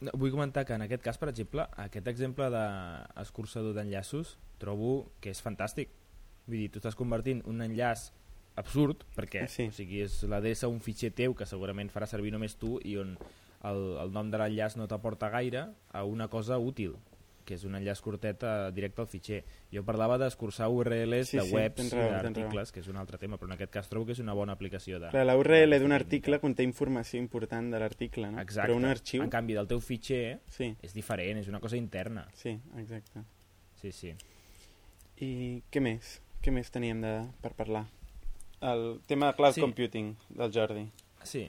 [0.00, 5.34] No, vull comentar que en aquest cas, per exemple, aquest exemple d'escurçador d'enllaços trobo que
[5.34, 5.90] és fantàstic.
[6.46, 8.08] Vull dir, tu estàs convertint un enllaç
[8.56, 9.68] absurd, perquè sí.
[9.70, 13.14] o sigui, és l'adreça un fitxer teu que segurament farà servir només tu i on
[13.68, 16.96] el, el nom de l'enllaç no t'aporta gaire a una cosa útil
[17.50, 19.40] que és un enllaç curtet a, directe al fitxer.
[19.74, 23.50] Jo parlava d'escurçar URLs sí, de webs, sí, d'articles, que és un altre tema, però
[23.50, 25.00] en aquest cas trobo que és una bona aplicació.
[25.02, 28.38] De, Clar, la URL d'un article conté informació important de l'article, no?
[28.42, 28.68] Exacte.
[28.68, 29.24] però un arxiu...
[29.26, 30.70] En canvi, del teu fitxer sí.
[30.78, 32.28] és diferent, és una cosa interna.
[32.38, 33.24] Sí, exacte.
[33.82, 34.14] Sí, sí.
[35.26, 35.32] I
[35.72, 36.20] què més?
[36.40, 37.88] Què més teníem de, per parlar?
[38.60, 39.60] El tema de cloud sí.
[39.60, 40.84] computing del Jordi.
[41.22, 41.48] Sí,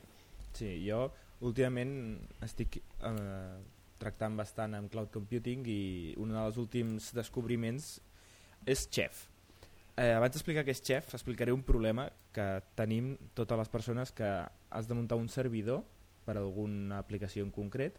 [0.54, 1.10] sí, jo
[1.42, 3.58] últimament estic eh,
[4.02, 5.82] tractant bastant amb cloud computing i
[6.22, 7.96] un dels últims descobriments
[8.70, 9.26] és Chef.
[9.98, 12.48] Eh, abans d'explicar què és Chef, explicaré un problema que
[12.80, 14.30] tenim totes les persones que
[14.70, 15.84] has de muntar un servidor
[16.26, 17.98] per a alguna aplicació en concret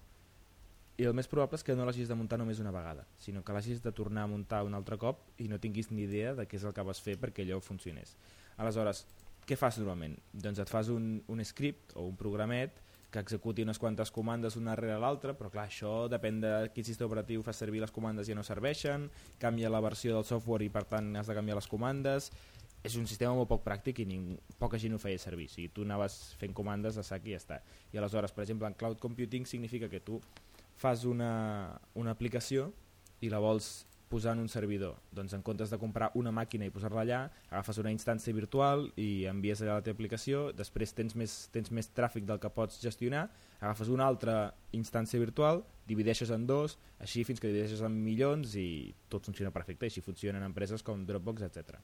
[1.00, 3.54] i el més probable és que no l'hagis de muntar només una vegada, sinó que
[3.54, 6.58] l'hagis de tornar a muntar un altre cop i no tinguis ni idea de què
[6.60, 8.14] és el que vas fer perquè allò funcionés.
[8.60, 9.04] Aleshores,
[9.46, 10.16] què fas normalment?
[10.32, 12.80] Doncs et fas un, un script o un programet
[13.12, 17.10] que executi unes quantes comandes una darrere l'altra, però clar, això depèn de quin sistema
[17.10, 20.86] operatiu fa servir les comandes ja no serveixen, canvia la versió del software i per
[20.88, 22.30] tant has de canviar les comandes,
[22.82, 25.84] és un sistema molt poc pràctic i ningú, poca gent ho feia servir, sigui, tu
[25.84, 27.60] anaves fent comandes a sac i ja està.
[27.92, 30.18] I aleshores, per exemple, en cloud computing significa que tu
[30.80, 32.70] fas una, una aplicació
[33.20, 34.98] i la vols posar en un servidor.
[35.16, 39.24] Doncs en comptes de comprar una màquina i posar-la allà, agafes una instància virtual i
[39.30, 43.24] envies allà la teva aplicació, després tens més, tens més tràfic del que pots gestionar,
[43.60, 44.36] agafes una altra
[44.76, 49.88] instància virtual, divideixes en dos, així fins que divideixes en milions i tot funciona perfecte,
[49.88, 51.80] així funcionen empreses com Dropbox, etc.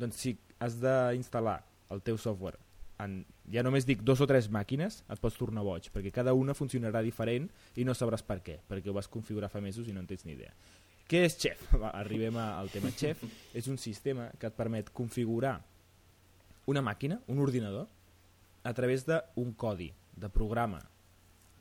[0.00, 1.60] Doncs si has d'instal·lar
[1.92, 2.58] el teu software
[3.02, 3.20] en,
[3.52, 7.02] ja només dic dos o tres màquines, et pots tornar boig, perquè cada una funcionarà
[7.06, 7.46] diferent
[7.78, 10.26] i no sabràs per què, perquè ho vas configurar fa mesos i no en tens
[10.26, 10.54] ni idea.
[11.08, 11.60] Què és Chef?
[11.80, 12.90] Va, arribem al tema.
[12.92, 13.22] Chef
[13.56, 15.54] és un sistema que et permet configurar
[16.68, 17.86] una màquina, un ordinador,
[18.60, 20.82] a través d'un codi, de programa.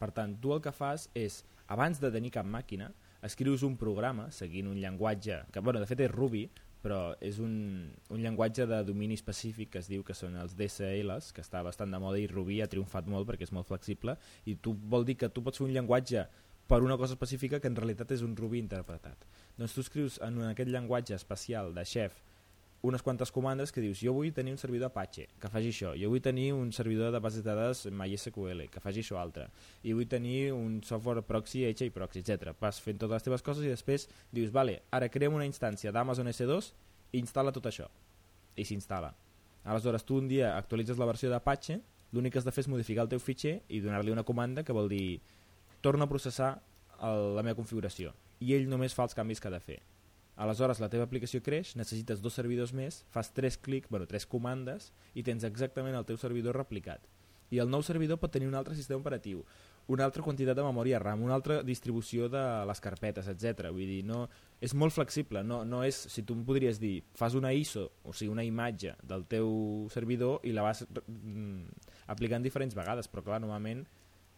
[0.02, 2.90] Per tant, tu el que fas és, abans de tenir cap màquina,
[3.24, 6.44] escrius un programa seguint un llenguatge, que bueno, de fet és Ruby,
[6.84, 11.32] però és un, un llenguatge de domini específic que es diu que són els DSLs,
[11.32, 14.58] que està bastant de moda i Ruby ha triomfat molt perquè és molt flexible i
[14.60, 16.28] tu vol dir que tu pots fer un llenguatge
[16.68, 19.24] per una cosa específica que en realitat és un Ruby interpretat.
[19.58, 22.20] Doncs tu escrius en aquest llenguatge especial de chef
[22.82, 26.12] unes quantes comandes que dius jo vull tenir un servidor Apache, que faci això, jo
[26.12, 29.48] vull tenir un servidor de bases de dades MySQL, que faci això altre,
[29.84, 32.54] i vull tenir un software proxy, HA proxy, etc.
[32.62, 36.30] Vas fent totes les teves coses i després dius, vale, ara creem una instància d'Amazon
[36.30, 36.72] S2
[37.14, 37.90] i instal·la tot això.
[38.56, 39.14] I s'instal·la.
[39.68, 41.82] Aleshores tu un dia actualitzes la versió d'Apache,
[42.14, 44.76] l'únic que has de fer és modificar el teu fitxer i donar-li una comanda que
[44.76, 45.20] vol dir
[45.82, 46.56] torna a processar
[47.02, 49.80] el, la meva configuració i ell només fa els canvis que ha de fer
[50.38, 54.92] Aleshores, la teva aplicació creix, necessites dos servidors més, fas tres clics, bueno, tres comandes,
[55.18, 57.08] i tens exactament el teu servidor replicat.
[57.50, 59.42] I el nou servidor pot tenir un altre sistema operatiu,
[59.90, 63.72] una altra quantitat de memòria RAM, una altra distribució de les carpetes, etc.
[63.74, 64.26] Vull dir, no,
[64.62, 68.14] és molt flexible, no, no és, si tu em podries dir, fas una ISO, o
[68.14, 69.50] sigui, una imatge del teu
[69.96, 73.88] servidor i la vas mm, aplicant diferents vegades, però clar, normalment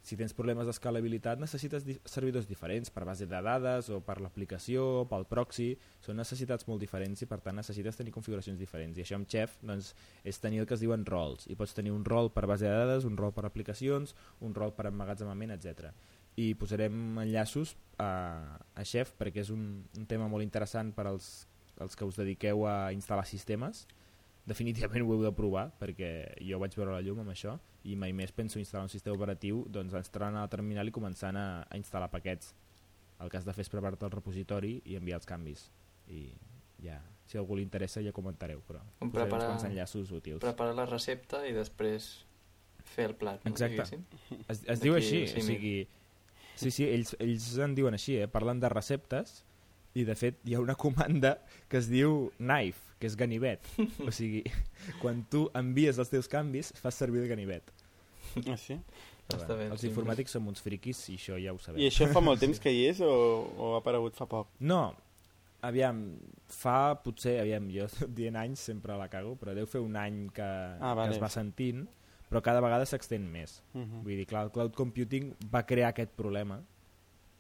[0.01, 5.25] si tens problemes d'escalabilitat necessites servidors diferents per base de dades o per l'aplicació, pel
[5.29, 8.97] proxy, són necessitats molt diferents i per tant necessites tenir configuracions diferents.
[8.97, 9.91] I això amb Chef doncs,
[10.23, 11.49] és tenir el que es diuen rols.
[11.51, 14.73] I pots tenir un rol per base de dades, un rol per aplicacions, un rol
[14.77, 15.91] per emmagatzemament, etc.
[16.39, 18.11] I posarem enllaços a,
[18.73, 22.63] a Chef perquè és un, un tema molt interessant per als, als que us dediqueu
[22.69, 23.85] a instal·lar sistemes
[24.49, 26.09] definitivament ho heu de provar perquè
[26.41, 27.55] jo vaig veure la llum amb això
[27.87, 31.37] i mai més penso instal·lar un sistema operatiu doncs entrant a la terminal i començant
[31.37, 32.53] a, a instal·lar paquets.
[33.19, 35.65] El que has de fer és preparar-te el repositori i enviar els canvis.
[36.09, 36.25] I
[36.83, 38.81] ja, si algú li interessa ja comentareu però
[39.13, 40.41] preparar, uns enllaços útils.
[40.41, 42.09] preparar la recepta i després
[42.89, 43.53] fer el plat no?
[43.53, 43.99] exacte,
[44.47, 45.75] es, es diu així o sigui,
[46.55, 48.27] sí, sí, ells, ells en diuen així eh?
[48.31, 49.43] parlen de receptes
[49.93, 51.37] i de fet hi ha una comanda
[51.69, 53.65] que es diu knife que és ganivet.
[54.07, 54.43] o sigui,
[55.01, 57.73] quan tu envies els teus canvis, fas servir el ganivet.
[58.45, 58.77] Ah, sí?
[59.29, 59.89] Però, bé, els sí.
[59.91, 61.81] informàtics som uns friquis i això ja ho sabem.
[61.83, 63.11] I això fa molt temps que hi és o,
[63.57, 64.49] o ha aparegut fa poc?
[64.65, 64.81] No,
[65.65, 66.01] aviam,
[66.49, 67.85] fa potser, aviam, jo
[68.17, 71.11] dient anys sempre la cago, però deu fer un any que, ah, vale.
[71.11, 71.85] que es va sentint,
[72.29, 73.61] però cada vegada s'extén més.
[73.73, 74.03] Uh -huh.
[74.03, 76.61] Vull dir, clar, el cloud computing va crear aquest problema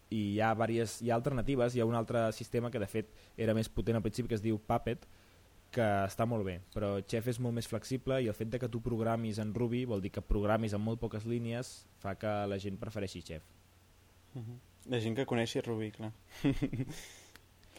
[0.09, 3.11] i hi ha, diverses, hi ha alternatives, hi ha un altre sistema que de fet
[3.37, 5.05] era més potent al principi que es diu Puppet,
[5.71, 8.69] que està molt bé, però Chef és molt més flexible i el fet de que
[8.71, 12.57] tu programis en Ruby vol dir que programis en molt poques línies fa que la
[12.61, 13.43] gent prefereixi Chef.
[14.33, 14.59] Uh -huh.
[14.89, 16.13] La gent que coneixi Ruby, clar.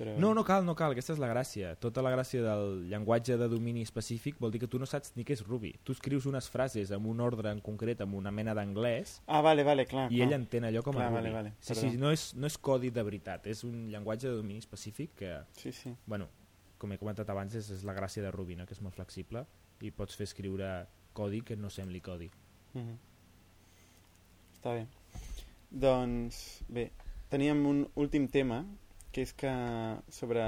[0.01, 0.17] però...
[0.17, 1.75] No, no cal, no cal, aquesta és la gràcia.
[1.77, 5.27] Tota la gràcia del llenguatge de domini específic vol dir que tu no saps ni
[5.29, 5.75] què és Ruby.
[5.85, 9.63] Tu escrius unes frases amb un ordre en concret, amb una mena d'anglès, ah, vale,
[9.63, 10.27] vale, clar, i clar.
[10.27, 11.23] ell entén allò com clar, a Ruby.
[11.23, 14.37] Vale, vale, sí, sí, no, és, no és codi de veritat, és un llenguatge de
[14.37, 15.35] domini específic que...
[15.61, 15.95] Sí, sí.
[16.07, 16.31] Bueno,
[16.81, 18.67] com he comentat abans, és, és la gràcia de Ruby, no?
[18.67, 19.45] que és molt flexible
[19.85, 20.71] i pots fer escriure
[21.17, 22.31] codi que no sembli codi.
[22.73, 22.97] Mm -hmm.
[24.57, 24.87] Està bé.
[25.71, 26.91] Doncs, bé,
[27.29, 28.65] teníem un últim tema,
[29.13, 29.53] que és que
[30.09, 30.43] sobre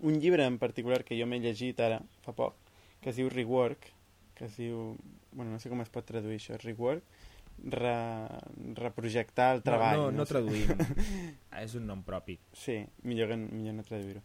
[0.00, 2.54] un llibre en particular que jo m'he llegit ara, fa poc,
[3.00, 3.92] que es diu Rework,
[4.34, 4.96] que es diu...
[5.32, 7.02] Bueno, no sé com es pot traduir això, Rework,
[7.64, 8.28] re,
[8.74, 9.96] reprojectar el treball.
[9.96, 10.68] No, no, no, no traduïm,
[11.64, 12.38] és un nom propi.
[12.52, 14.22] Sí, millor, millor no traduir-ho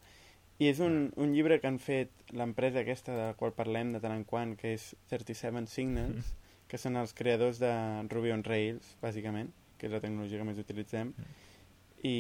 [0.61, 4.01] I és un, un llibre que han fet l'empresa aquesta de la qual parlem de
[4.03, 6.51] tant en quant, que és 37 Signals, mm.
[6.69, 7.71] que són els creadors de
[8.11, 11.13] Ruby on Rails, bàsicament, que és la tecnologia que més utilitzem.
[11.15, 11.39] Mm.
[12.05, 12.15] I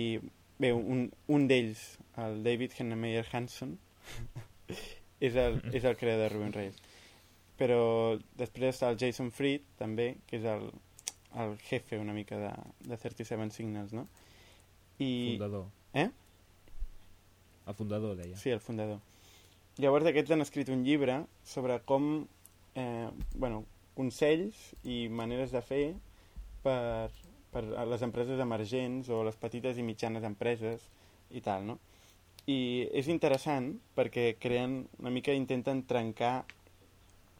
[0.63, 1.83] bé, un, un d'ells,
[2.23, 3.77] el David Hennemeyer Hanson,
[5.27, 6.81] és, el, és el creador de Ruby on Rails.
[7.59, 7.79] Però
[8.39, 10.71] després està el Jason Fried, també, que és el,
[11.39, 12.51] el jefe una mica de,
[12.89, 14.07] de 37 Signals, no?
[14.97, 15.37] I...
[15.37, 15.69] Fundador.
[15.93, 16.09] Eh?
[17.67, 18.37] El fundador, deia.
[18.37, 18.99] Sí, el fundador.
[19.81, 22.27] Llavors aquests han escrit un llibre sobre com,
[22.75, 23.63] eh, bueno,
[23.97, 25.85] consells i maneres de fer
[26.65, 27.09] per,
[27.53, 30.89] per a les empreses emergents o les petites i mitjanes empreses
[31.31, 31.79] i tal, no?
[32.49, 36.43] I és interessant perquè creen, una mica intenten trencar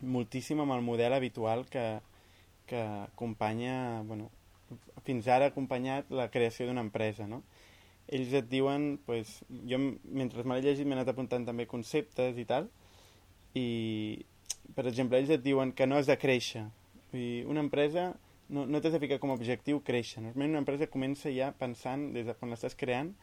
[0.03, 1.99] moltíssim amb el model habitual que,
[2.67, 4.29] que acompanya, bueno,
[5.03, 7.43] fins ara ha acompanyat la creació d'una empresa, no?
[8.07, 9.39] Ells et diuen, pues,
[9.69, 12.69] jo mentre me l'he llegit m'he anat apuntant també conceptes i tal,
[13.55, 13.67] i
[14.75, 16.65] per exemple, ells et diuen que no has de créixer.
[17.11, 18.11] Vull dir, una empresa
[18.49, 20.21] no, no t'has de ficar com a objectiu créixer.
[20.23, 23.13] Normalment una empresa comença ja pensant, des de quan l'estàs creant,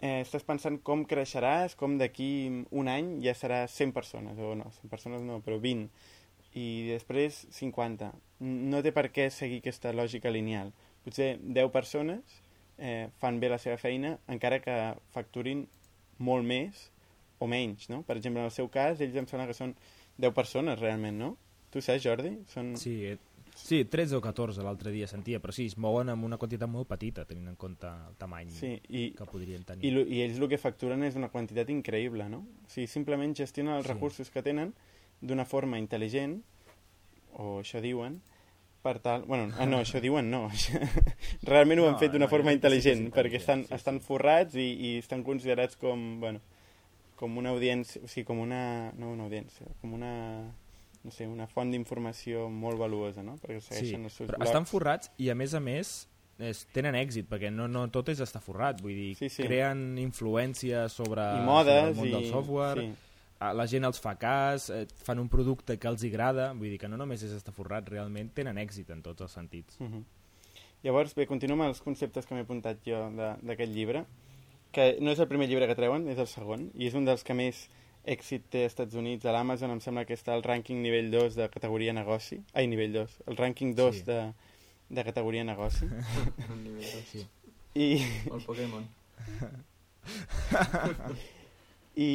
[0.00, 2.30] eh, estàs pensant com creixeràs, com d'aquí
[2.70, 5.88] un any ja serà 100 persones, o no, 100 persones no, però 20,
[6.58, 8.12] i després 50.
[8.40, 10.72] No té per què seguir aquesta lògica lineal.
[11.04, 12.38] Potser 10 persones
[12.78, 14.76] eh, fan bé la seva feina encara que
[15.14, 15.66] facturin
[16.18, 16.88] molt més
[17.38, 18.02] o menys, no?
[18.02, 19.74] Per exemple, en el seu cas, ells em sembla que són
[20.18, 21.34] 10 persones realment, no?
[21.70, 22.32] Tu saps, Jordi?
[22.50, 22.72] Són...
[22.80, 23.18] Sí, eh,
[23.54, 26.88] sí, 13 o 14 l'altre dia sentia, però sí, es mouen amb una quantitat molt
[26.90, 29.86] petita, tenint en compte el tamany sí, i, que podrien tenir.
[29.86, 32.42] I, I ells el que facturen és una quantitat increïble, no?
[32.66, 33.92] O sigui, simplement gestionen els sí.
[33.92, 34.74] recursos que tenen
[35.20, 36.40] d'una forma intel·ligent,
[37.38, 38.18] o això diuen,
[38.82, 39.24] per tal...
[39.26, 40.46] Bueno, ah, no, això diuen no.
[41.48, 44.58] Realment ho no, han fet d'una no, forma intel·ligent, sí perquè estan, sí, estan forrats
[44.58, 46.42] i, i estan considerats com, bueno,
[47.18, 48.62] com una audiència, o sigui, com una...
[48.98, 50.12] no una audiència, com una
[50.98, 53.36] no sé, una font d'informació molt valuosa, no?
[53.40, 54.50] Perquè segueixen sí, els seus però blogs.
[54.50, 55.92] estan forrats i a més a més
[56.42, 59.46] és, tenen èxit, perquè no, no tot és estar forrat, vull dir, sí, sí.
[59.46, 62.16] creen influència sobre, I modes, sobre el món i...
[62.16, 63.07] del software, sí
[63.38, 66.88] la gent els fa cas, eh, fan un producte que els agrada, vull dir que
[66.90, 69.80] no només és estar forrat, realment tenen èxit en tots els sentits.
[69.80, 69.98] Uh mhm.
[69.98, 70.04] -huh.
[70.82, 73.10] Llavors, bé, continuem amb els conceptes que m'he apuntat jo
[73.42, 74.04] d'aquest llibre,
[74.70, 77.24] que no és el primer llibre que treuen, és el segon, i és un dels
[77.24, 77.68] que més
[78.04, 79.24] èxit té als Estats Units.
[79.24, 82.42] A l'Amazon em sembla que està el rànquing nivell 2 de categoria negoci.
[82.54, 83.22] Ai, nivell 2.
[83.26, 84.02] El rànquing 2 sí.
[84.02, 84.32] de,
[84.88, 85.86] de categoria negoci.
[86.64, 87.26] nivell 2, sí.
[87.74, 88.02] I...
[88.32, 88.88] el Pokémon.
[91.98, 92.10] I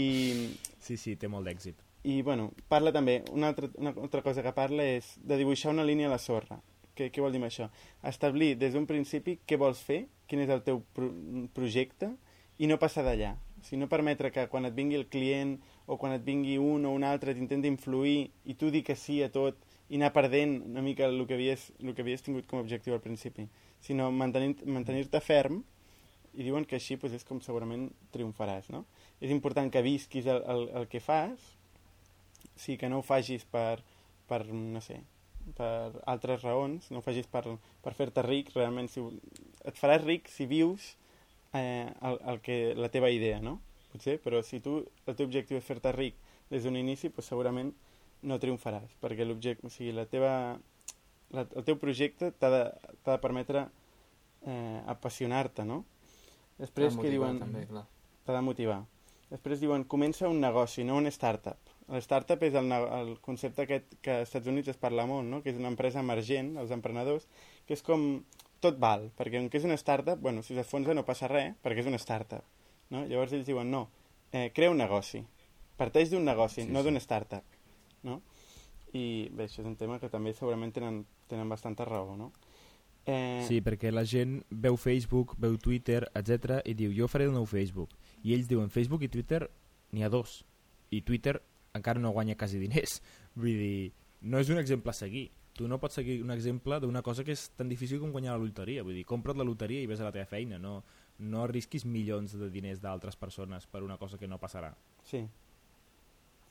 [0.83, 1.79] Sí, sí, té molt d'èxit.
[2.03, 5.85] I, bueno, parla també, una altra, una altra cosa que parla és de dibuixar una
[5.87, 6.57] línia a la sorra.
[6.93, 7.69] Què, què vol dir això?
[8.03, 11.07] Establir des d'un principi què vols fer, quin és el teu pro
[11.55, 12.11] projecte,
[12.59, 13.31] i no passar d'allà.
[13.61, 15.55] O sigui, no permetre que quan et vingui el client
[15.87, 19.21] o quan et vingui un o un altre t'intenti influir i tu dir que sí
[19.23, 22.59] a tot i anar perdent una mica el que havies, el que havies tingut com
[22.59, 23.47] a objectiu al principi,
[23.79, 25.63] sinó mantenir-te mantenir ferm
[26.33, 28.83] i diuen que així pues, és com segurament triomfaràs, no?
[29.23, 31.39] És important que visquis el, el, el que fas,
[32.59, 33.79] sí que no ho facis per,
[34.27, 34.99] per no sé,
[35.57, 37.45] per altres raons, no ho facis per,
[37.83, 39.03] per fer-te ric, realment si,
[39.63, 40.93] et faràs ric si vius
[41.55, 43.59] eh, el, el que, la teva idea, no?
[43.93, 46.19] Potser, però si tu, el teu objectiu és fer-te ric
[46.51, 47.71] des d'un inici, pues segurament
[48.27, 50.33] no triomfaràs, perquè l'objecte, o sigui, la teva,
[51.35, 52.63] la, el teu projecte t'ha de,
[53.07, 53.67] de permetre
[54.47, 55.83] eh, apassionar-te, no?
[56.59, 57.39] Després que diuen...
[58.23, 58.83] T'ha de motivar.
[59.33, 61.71] Després diuen, comença un negoci, no un startup.
[61.89, 65.39] El startup és el, el concepte aquest que als Estats Units es parla molt, no?
[65.41, 67.25] que és una empresa emergent, els emprenedors,
[67.65, 68.03] que és com
[68.63, 71.81] tot val, perquè com que és una startup, bueno, si s'afonsa no passa res, perquè
[71.81, 72.45] és una startup.
[72.93, 73.01] No?
[73.09, 73.87] Llavors ells diuen, no,
[74.31, 75.23] eh, crea un negoci.
[75.81, 76.91] Parteix d'un negoci, sí, no sí.
[76.91, 77.57] d'un startup.
[78.05, 78.21] No?
[78.93, 82.29] I bé, això és un tema que també segurament tenen, tenen bastanta raó, no?
[83.09, 83.41] Eh...
[83.49, 87.49] Sí, perquè la gent veu Facebook, veu Twitter, etc i diu, jo faré el nou
[87.49, 89.45] Facebook i ells diuen Facebook i Twitter
[89.93, 90.41] n'hi ha dos.
[90.91, 91.37] I Twitter
[91.75, 92.99] encara no guanya quasi diners.
[93.39, 95.29] Vull dir, no és un exemple a seguir.
[95.53, 98.45] Tu no pots seguir un exemple d'una cosa que és tan difícil com guanyar la
[98.45, 98.85] loteria.
[98.85, 100.57] Vull dir, compra't la loteria i ves a la teva feina.
[100.57, 100.79] No,
[101.19, 104.73] no arrisquis milions de diners d'altres persones per una cosa que no passarà.
[105.05, 105.21] Sí.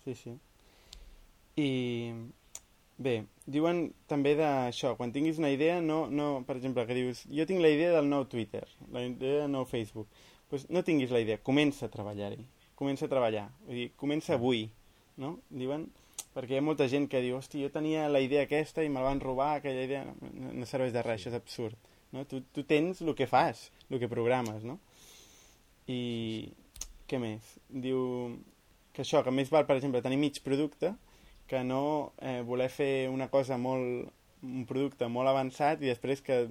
[0.04, 0.36] Sí, sí.
[1.58, 1.70] I
[3.02, 3.16] bé,
[3.46, 4.94] diuen també d'això.
[4.98, 8.10] Quan tinguis una idea, no, no, per exemple que dius, jo tinc la idea del
[8.10, 10.08] nou Twitter la idea del nou Facebook
[10.52, 12.42] pues no tinguis la idea, comença a treballar-hi,
[12.76, 14.66] comença a treballar, vull dir, comença avui,
[15.16, 15.38] no?
[15.48, 15.86] Diuen,
[16.34, 19.00] perquè hi ha molta gent que diu, hosti, jo tenia la idea aquesta i me
[19.00, 22.26] la van robar, aquella idea, no, no serveix de res, això és absurd, no?
[22.28, 24.76] Tu, tu tens el que fas, el que programes, no?
[25.88, 26.52] I
[27.08, 27.54] què més?
[27.72, 28.04] Diu
[28.92, 30.92] que això, que més val, per exemple, tenir mig producte
[31.48, 34.12] que no eh, voler fer una cosa molt,
[34.44, 36.42] un producte molt avançat i després que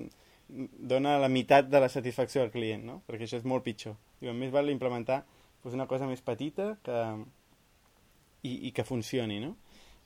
[0.52, 3.02] dona la meitat de la satisfacció al client, no?
[3.08, 3.96] Perquè això és molt pitjor.
[4.20, 5.22] Diu, més val implementar
[5.64, 6.98] doncs, una cosa més petita que...
[8.42, 9.52] I, i que funcioni, no?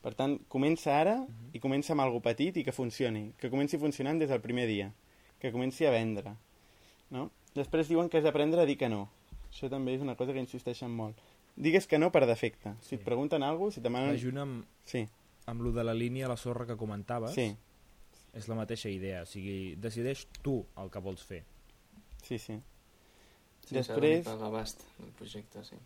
[0.04, 1.16] Per tant, comença ara
[1.56, 4.90] i comença amb algo petit i que funcioni, que comenci funcionant des del primer dia,
[5.40, 6.36] que comenci a vendre,
[7.16, 7.30] no?
[7.56, 9.06] Després diuen que has d'aprendre a dir que no.
[9.48, 11.22] Això també és una cosa que insisteixen molt.
[11.56, 12.76] Digues que no per defecte.
[12.84, 13.00] Si sí.
[13.00, 14.12] et pregunten alguna cosa, si demanen...
[14.20, 15.06] Ajuna amb, sí.
[15.48, 17.54] amb lo de la línia a la sorra que comentaves, sí.
[18.36, 19.24] És la mateixa idea.
[19.24, 21.42] O sigui, decideix tu el que vols fer.
[22.26, 22.60] Sí, sí.
[23.66, 24.28] Sí, Després...
[24.42, 25.78] l'abast del projecte, sí.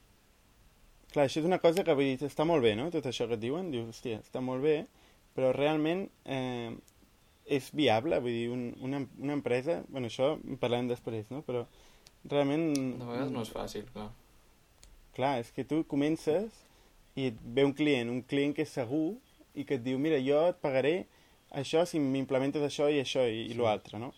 [1.09, 2.89] Clar, això és una cosa que vull dir, està molt bé, no?
[2.93, 4.75] Tot això que et diuen, dius, hòstia, està molt bé,
[5.33, 6.73] però realment eh,
[7.49, 11.41] és viable, vull dir, un, una, una empresa, bueno, això en parlem després, no?
[11.47, 11.63] Però
[12.29, 12.67] realment...
[12.75, 14.09] De vegades no és fàcil, clar.
[15.17, 16.53] Clar, és que tu comences
[17.17, 19.17] i et ve un client, un client que és segur
[19.57, 21.07] i que et diu, mira, jo et pagaré
[21.51, 23.53] això si m'implementes això i això i, sí.
[23.53, 24.11] i l'altre, no?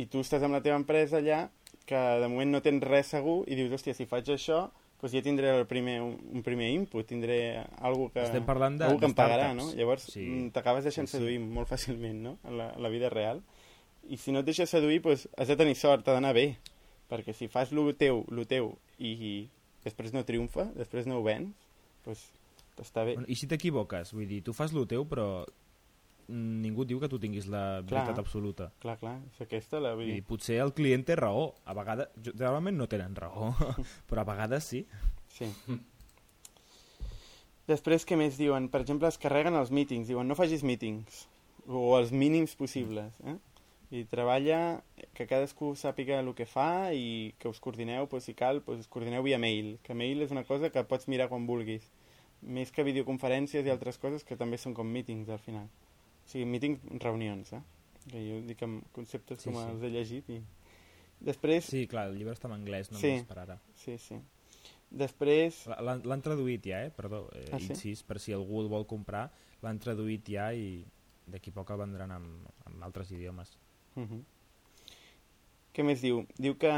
[0.00, 1.48] I tu estàs amb la teva empresa allà
[1.86, 4.68] que de moment no tens res segur i dius, hòstia, si faig això,
[5.00, 9.00] doncs ja tindré el primer, un, primer input, tindré algú que, Estem parlant de, algú
[9.02, 9.70] que em pagarà, no?
[9.76, 10.22] Llavors sí.
[10.22, 11.18] mm, t'acabes deixant sí, sí.
[11.18, 12.34] seduir molt fàcilment, no?
[12.44, 13.40] En la, en la vida real.
[14.10, 16.52] I si no et deixes seduir, doncs has de tenir sort, t'ha d'anar bé.
[17.10, 19.32] Perquè si fas lo teu, lo teu, i, i
[19.82, 21.50] després no triomfa, després no ho vens,
[22.04, 22.28] doncs
[22.80, 23.16] està bé.
[23.18, 24.14] Bueno, I si t'equivoques?
[24.14, 25.42] Vull dir, tu fas lo teu, però
[26.30, 28.70] ningú diu que tu tinguis la clar, veritat absoluta.
[28.82, 29.94] Clar, clar, és aquesta la...
[30.00, 33.50] I potser el client té raó, a vegades, generalment no tenen raó,
[34.10, 34.84] però a vegades sí.
[35.34, 35.50] Sí.
[37.70, 38.66] Després, què més diuen?
[38.70, 41.26] Per exemple, es carreguen els meetings, diuen no facis meetings,
[41.68, 43.36] o els mínims possibles, eh?
[43.90, 44.82] I treballa
[45.18, 48.90] que cadascú sàpiga el que fa i que us coordineu, pues, si cal, pues, us
[48.90, 51.88] coordineu via mail, que mail és una cosa que pots mirar quan vulguis,
[52.40, 55.66] més que videoconferències i altres coses que també són com meetings al final.
[56.30, 57.58] O sigui, meetings, reunions, eh?
[58.04, 59.64] Que jo dic amb conceptes sí, com sí.
[59.72, 60.36] els he llegit i...
[61.26, 61.66] Després...
[61.66, 63.56] Sí, clar, el llibre està en anglès, no sí, per ara.
[63.82, 64.14] Sí, sí.
[65.02, 65.58] Després...
[65.82, 66.92] L'han traduït ja, eh?
[66.94, 67.74] Perdó, eh, ah, sí?
[67.74, 69.24] incís, per si algú el vol comprar,
[69.64, 70.84] l'han traduït ja i
[71.34, 72.30] d'aquí poc el vendran en,
[72.70, 73.56] en altres idiomes.
[73.96, 74.22] Uh -huh.
[75.74, 76.22] Què més diu?
[76.38, 76.72] Diu que,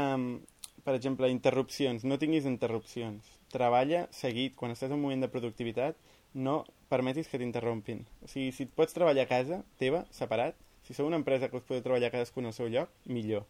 [0.83, 3.37] per exemple, interrupcions, no tinguis interrupcions.
[3.53, 5.95] Treballa seguit, quan estàs en un moment de productivitat,
[6.33, 8.05] no permetis que t'interrompin.
[8.21, 11.65] O sigui, si pots treballar a casa teva, separat, si sou una empresa que us
[11.65, 13.47] podeu treballar cadascun al seu lloc, millor.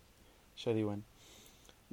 [0.55, 1.03] Això diuen.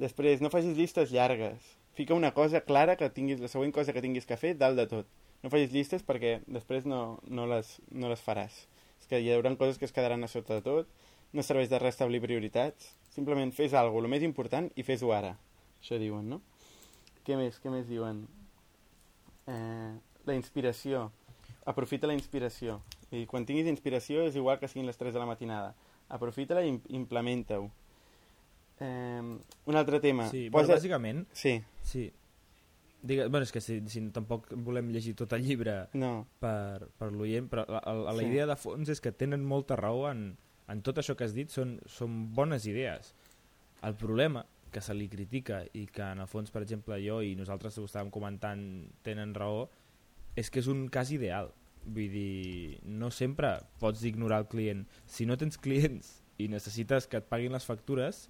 [0.00, 1.74] Després, no facis llistes llargues.
[1.96, 4.86] Fica una cosa clara que tinguis, la següent cosa que tinguis que fer dalt de
[4.88, 5.08] tot.
[5.42, 8.66] No facis llistes perquè després no, no, les, no les faràs.
[9.00, 10.90] És que hi haurà coses que es quedaran a sota de tot,
[11.32, 15.34] no serveix de restablir prioritats, simplement fes alguna el més important i fes-ho ara.
[15.80, 16.40] Això diuen, no?
[17.24, 17.58] Què més?
[17.62, 18.24] Què més diuen?
[19.48, 19.92] Eh,
[20.26, 21.08] la inspiració.
[21.68, 22.80] Aprofita la inspiració.
[23.12, 25.74] I quan tinguis inspiració és igual que siguin les 3 de la matinada.
[26.08, 27.68] Aprofita-la i implementa-ho.
[28.80, 29.20] Eh,
[29.66, 30.28] un altre tema.
[30.30, 30.66] Sí, Posa...
[30.66, 31.26] bueno, bàsicament...
[31.32, 31.60] Sí.
[31.82, 32.10] Sí.
[33.02, 36.26] Digue, bueno, és que si, si tampoc volem llegir tot el llibre no.
[36.40, 38.28] per, per l'oient, però la, la, la sí.
[38.28, 40.34] idea de fons és que tenen molta raó en,
[40.68, 43.14] en tot això que has dit, són, són bones idees.
[43.88, 47.32] El problema que se li critica i que en el fons, per exemple, jo i
[47.38, 48.62] nosaltres ho estàvem comentant
[49.06, 49.64] tenen raó,
[50.40, 51.52] és que és un cas ideal.
[51.84, 54.84] Vull dir, no sempre pots ignorar el client.
[55.08, 58.26] Si no tens clients i necessites que et paguin les factures,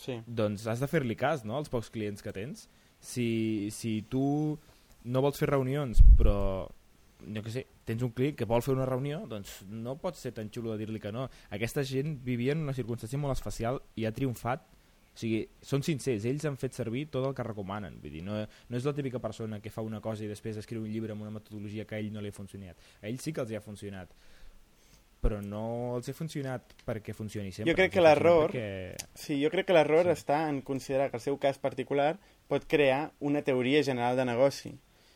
[0.00, 0.20] sí.
[0.26, 2.68] doncs has de fer-li cas no, als pocs clients que tens.
[3.04, 4.24] Si, si tu
[5.04, 6.36] no vols fer reunions, però
[7.24, 10.34] jo que sé, tens un client que vol fer una reunió, doncs no pots ser
[10.36, 11.28] tan xulo de dir-li que no.
[11.54, 14.64] Aquesta gent vivia en una circumstància molt especial i ha triomfat
[15.14, 18.00] o sigui, són sincers, ells han fet servir tot el que recomanen.
[18.02, 20.82] Vull dir, no, no és la típica persona que fa una cosa i després escriu
[20.82, 22.80] un llibre amb una metodologia que a ell no li ha funcionat.
[23.00, 24.16] A ell sí que els ha funcionat
[25.24, 27.70] però no els ha funcionat perquè funcioni sempre.
[27.72, 29.06] Jo crec que l'error perquè...
[29.16, 30.18] sí, jo crec que l'error sí.
[30.18, 32.18] està en considerar que el seu cas particular
[32.50, 34.74] pot crear una teoria general de negoci.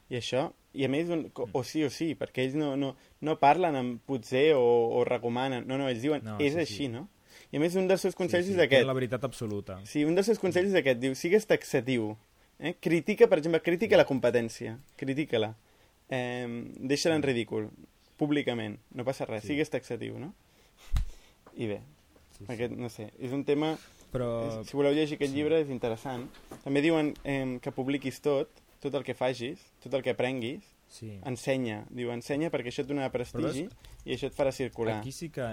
[0.09, 1.53] I això, i a més, un, mm.
[1.53, 4.65] o sí o sí, perquè ells no, no, no parlen amb potser o,
[4.97, 6.89] o recomanen, no, no, ells diuen, no, és sí, així, sí.
[6.95, 7.05] no?
[7.53, 8.85] I a més, un dels seus consells sí, sí, és aquest.
[8.87, 9.79] la veritat absoluta.
[9.89, 11.01] Sí, un dels seus consells és aquest.
[11.01, 12.11] Diu, sigues taxatiu.
[12.59, 12.75] Eh?
[12.83, 14.77] Critica, per exemple, critica la competència.
[15.01, 15.55] Critica-la.
[16.13, 16.49] Eh,
[16.93, 17.71] Deixa-la en ridícul.
[18.21, 18.77] Públicament.
[18.93, 19.47] No passa res.
[19.47, 19.55] Sí.
[19.55, 20.35] Sigues taxatiu, no?
[21.57, 21.79] I bé.
[22.35, 22.51] Sí, sí.
[22.53, 23.77] Aquest, no sé, és un tema...
[24.13, 24.29] Però...
[24.65, 25.37] Si voleu llegir aquest sí.
[25.37, 26.25] llibre és interessant.
[26.65, 31.15] També diuen eh, que publiquis tot, tot el que facis, tot el que aprenguis, sí.
[31.29, 31.83] ensenya.
[31.93, 33.75] Diu, ensenya perquè això et donarà prestigi és...
[34.07, 35.01] i això et farà circular.
[35.03, 35.51] Aquí sí que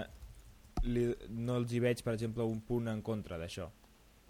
[0.86, 3.68] li, no els hi veig, per exemple, un punt en contra d'això.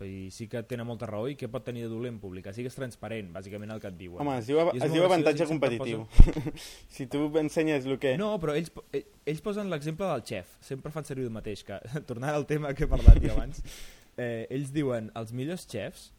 [0.05, 2.53] i sí que tenen molta raó i què pot tenir de dolent publicar?
[2.53, 4.21] Sí que és transparent, bàsicament el que et diuen.
[4.21, 6.03] Home, es diu, es diu avantatge competitiu.
[6.05, 6.59] posen...
[6.99, 8.17] si tu ensenyes el que...
[8.21, 10.59] no, però ells, eh, ells posen l'exemple del xef.
[10.61, 11.81] Sempre fan servir el mateix que,
[12.11, 13.63] tornant al tema que he parlat jo abans
[14.17, 16.11] eh, ells diuen els millors xefs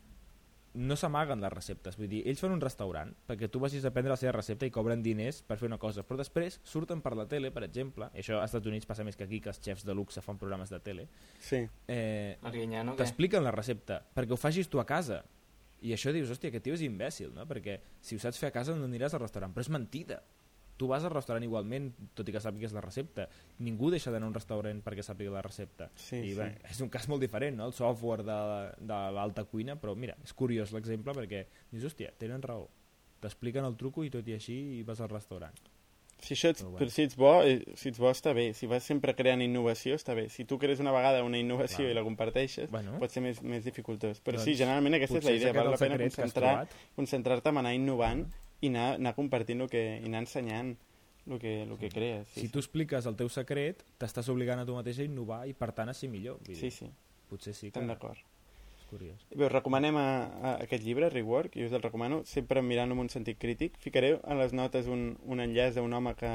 [0.77, 4.13] no s'amaguen les receptes, vull dir, ells fan un restaurant perquè tu vagis a prendre
[4.13, 7.25] la seva recepta i cobren diners per fer una cosa, però després surten per la
[7.29, 9.85] tele, per exemple, i això als Estats Units passa més que aquí, que els xefs
[9.87, 11.07] de luxe fan programes de tele,
[11.41, 11.63] sí.
[11.89, 12.37] eh,
[12.85, 15.23] no, t'expliquen la recepta perquè ho facis tu a casa.
[15.85, 17.43] I això dius, hòstia, aquest tio és imbècil, no?
[17.45, 20.23] Perquè si ho saps fer a casa no aniràs al restaurant, però és mentida
[20.77, 23.27] tu vas al restaurant igualment, tot i que sàpigues la recepta.
[23.65, 25.89] Ningú deixa d'anar a un restaurant perquè sàpiga la recepta.
[25.95, 26.35] Sí, I sí.
[26.37, 27.69] bé, és un cas molt diferent, no?
[27.71, 28.41] el software de,
[28.79, 32.67] de l'alta cuina, però mira, és curiós l'exemple perquè dius, hòstia, tenen raó.
[33.23, 35.57] T'expliquen el truco i tot i així i vas al restaurant.
[36.17, 36.89] Si, això ets, però, bueno.
[36.89, 40.15] si, ets bo, eh, si ets bo està bé, si vas sempre creant innovació està
[40.17, 41.91] bé, si tu crees una vegada una innovació Clar.
[41.91, 42.95] i la comparteixes bueno.
[42.97, 45.77] pot ser més, més dificultós, però doncs, sí, generalment aquesta és la idea, val la
[45.77, 48.25] pena concentrar-te concentrar en anar innovant
[48.61, 50.75] i anar, anar compartint el que, i anar ensenyant
[51.27, 52.29] el que, el que crees.
[52.33, 55.53] Sí, si tu expliques el teu secret, t'estàs obligant a tu mateix a innovar i
[55.57, 56.39] per tant a ser millor.
[56.45, 56.89] Vull dir, sí, sí.
[57.27, 57.75] Potser sí que...
[57.75, 58.23] Estem d'acord.
[58.77, 59.27] És curiós.
[59.33, 60.07] Bé, us recomanem a,
[60.39, 63.77] a aquest llibre, Rework, i us el recomano, sempre mirant amb un sentit crític.
[63.83, 66.33] Ficaré a les notes un, un enllaç d'un home que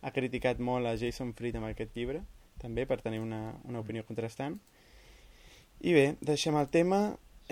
[0.00, 2.24] ha criticat molt a Jason Fried amb aquest llibre,
[2.60, 4.56] també per tenir una, una opinió contrastant.
[5.80, 7.00] I bé, deixem el tema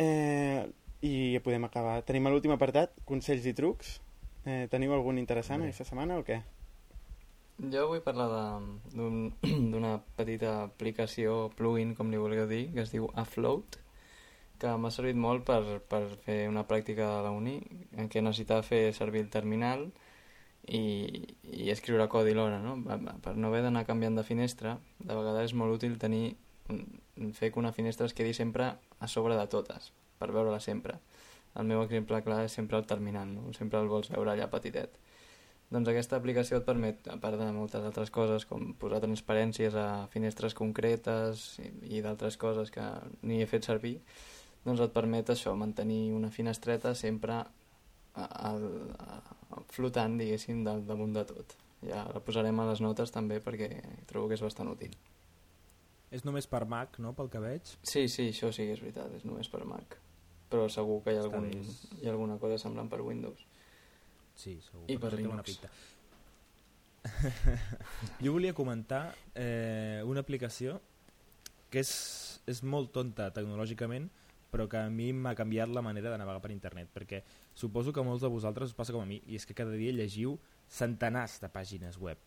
[0.01, 0.65] eh,
[1.05, 2.01] i ja podem acabar.
[2.09, 3.99] Tenim l'últim apartat, consells i trucs.
[4.47, 6.39] Eh, teniu algun interessant aquesta setmana o què?
[7.59, 8.29] Jo vull parlar
[8.99, 13.81] d'una un, petita aplicació, plugin, com li vulgueu dir, que es diu Afloat,
[14.59, 17.59] que m'ha servit molt per, per fer una pràctica de la uni,
[17.97, 19.89] en què necessitava fer servir el terminal
[20.67, 20.83] i,
[21.43, 22.77] i escriure codi alhora, no?
[23.25, 26.37] Per no haver d'anar canviant de finestra, de vegades és molt útil tenir
[27.35, 30.99] fer que una finestra es quedi sempre a sobre de totes, per veure-la sempre.
[31.57, 33.53] El meu exemple clar és sempre el terminal, no?
[33.57, 34.99] sempre el vols veure allà petitet.
[35.69, 40.07] Doncs aquesta aplicació et permet, a part de moltes altres coses, com posar transparències a
[40.13, 41.69] finestres concretes i,
[41.99, 42.85] i d'altres coses que
[43.29, 43.99] ni he fet servir,
[44.65, 49.21] doncs et permet això, mantenir una finestreta sempre a, a, a,
[49.75, 51.55] flotant, diguéssim, del damunt de tot.
[51.85, 53.69] Ja la posarem a les notes també perquè
[54.09, 54.97] trobo que és bastant útil.
[56.11, 57.77] És només per Mac, no?, pel que veig?
[57.85, 60.01] Sí, sí, això sí que és veritat, és només per Mac.
[60.49, 63.45] Però segur que hi ha, algun, hi ha alguna cosa semblant per Windows.
[64.39, 64.87] Sí, segur.
[64.89, 65.35] I per Linux.
[65.35, 65.71] Una pinta.
[68.25, 70.79] jo volia comentar eh, una aplicació
[71.73, 71.93] que és,
[72.49, 74.09] és molt tonta tecnològicament,
[74.49, 77.21] però que a mi m'ha canviat la manera de navegar per internet, perquè
[77.55, 79.77] suposo que a molts de vosaltres us passa com a mi, i és que cada
[79.77, 80.39] dia llegiu
[80.73, 82.21] centenars de pàgines web.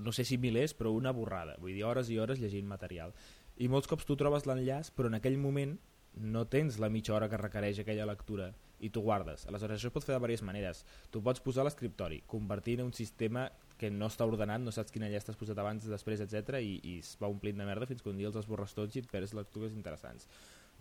[0.00, 1.56] No sé si milers, però una borrada.
[1.60, 3.12] Vull dir, hores i hores llegint material.
[3.60, 5.76] I molts cops tu trobes l'enllaç, però en aquell moment
[6.14, 8.50] no tens la mitja hora que requereix aquella lectura
[8.80, 9.44] i tu guardes.
[9.46, 10.84] Aleshores, això es pot fer de diverses maneres.
[11.12, 13.46] Tu pots posar l'escriptori, convertir en un sistema
[13.80, 16.98] que no està ordenat, no saps quina llei estàs posat abans, després, etc i, i
[17.00, 19.36] es va omplint de merda fins que un dia els esborres tots i et perds
[19.36, 20.28] lectures interessants.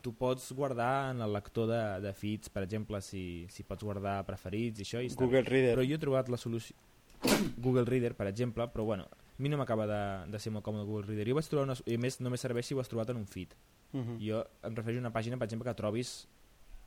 [0.04, 4.22] Tu pots guardar en el lector de, de feeds, per exemple, si, si pots guardar
[4.28, 5.02] preferits i això.
[5.04, 5.52] I Google està.
[5.52, 5.74] Reader.
[5.76, 6.76] Però jo he trobat la solució...
[7.66, 10.88] Google Reader, per exemple, però bueno, a mi no m'acaba de, de ser molt còmode
[10.88, 11.28] Google Reader.
[11.28, 11.76] Jo vaig trobar una...
[11.84, 13.56] I a més, només serveix si ho has trobat en un feed.
[13.92, 14.02] Uh.
[14.02, 14.18] -huh.
[14.22, 16.28] Jo em refereixo a una pàgina, per exemple, que trobis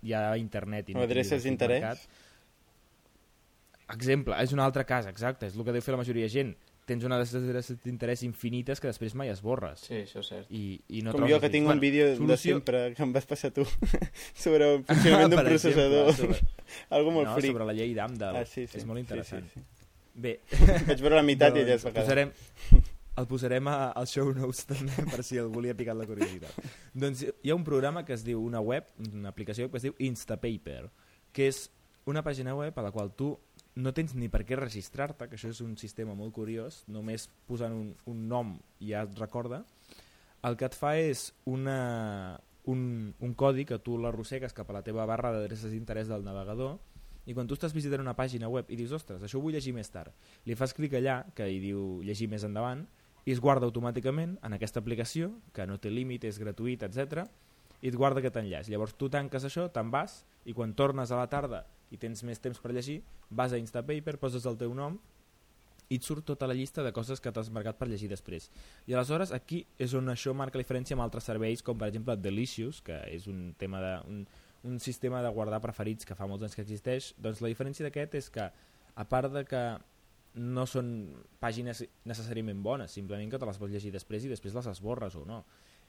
[0.03, 0.91] ja a internet.
[0.91, 2.07] I no adreces d'interès?
[3.93, 6.55] Exemple, és un altre cas, exacte, és el que deu fer la majoria de gent.
[6.89, 9.85] Tens una adreces d'interès infinites que després mai esborres.
[9.87, 10.49] Sí, això és cert.
[10.51, 12.27] I, i no Com jo que tinc bueno, un vídeo solució...
[12.27, 13.67] de sempre que em vas passar tu
[14.45, 16.11] sobre el funcionament d'un processador.
[16.11, 16.65] Exemple, sobre...
[16.97, 17.53] Algo molt no, fric.
[17.53, 18.41] sobre la llei d'Amdal.
[18.43, 18.81] Ah, sí, sí.
[18.81, 19.47] És molt interessant.
[19.53, 19.87] Sí, sí, sí.
[20.15, 20.41] Bé.
[20.89, 22.05] Vaig veure la meitat no, i ja es va quedar.
[22.05, 22.35] Posarem,
[23.17, 26.73] el posarem a, als show notes també per si algú li ha picat la curiositat.
[26.95, 29.97] doncs hi ha un programa que es diu, una web, una aplicació que es diu
[29.99, 30.87] Instapaper,
[31.33, 31.67] que és
[32.09, 33.35] una pàgina web a la qual tu
[33.77, 37.73] no tens ni per què registrar-te, que això és un sistema molt curiós, només posant
[37.73, 39.63] un, un nom ja et recorda,
[40.43, 44.83] el que et fa és una, un, un codi que tu l'arrossegues cap a la
[44.85, 46.81] teva barra d'adreces d'interès del navegador
[47.25, 49.73] i quan tu estàs visitant una pàgina web i dius, ostres, això ho vull llegir
[49.77, 50.11] més tard,
[50.45, 52.83] li fas clic allà, que hi diu llegir més endavant,
[53.25, 57.27] i es guarda automàticament en aquesta aplicació, que no té límit, és gratuït, etc
[57.83, 58.71] i et guarda aquest enllaç.
[58.71, 62.41] Llavors tu tanques això, te'n vas, i quan tornes a la tarda i tens més
[62.41, 63.01] temps per llegir,
[63.31, 64.97] vas a Instapaper, poses el teu nom
[65.93, 68.49] i et surt tota la llista de coses que t'has marcat per llegir després.
[68.87, 72.17] I aleshores aquí és on això marca la diferència amb altres serveis, com per exemple
[72.17, 74.23] Delicious, que és un tema de, un,
[74.71, 78.15] un sistema de guardar preferits que fa molts anys que existeix, doncs la diferència d'aquest
[78.23, 78.49] és que,
[78.95, 79.63] a part de que
[80.35, 80.87] no són
[81.43, 85.27] pàgines necessàriament bones, simplement que te les pots llegir després i després les esborres o
[85.29, 85.43] no.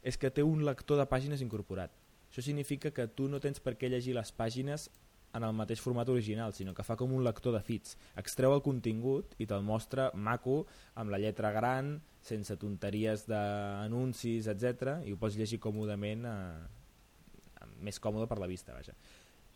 [0.04, 1.94] És que té un lector de pàgines incorporat.
[2.28, 4.90] Això significa que tu no tens per què llegir les pàgines
[5.34, 7.96] en el mateix format original, sinó que fa com un lector de feeds.
[8.20, 10.64] Extreu el contingut i te'l mostra maco,
[11.00, 18.00] amb la lletra gran, sense tonteries d'anuncis, etc i ho pots llegir còmodament, eh, més
[18.00, 18.94] còmode per la vista, vaja.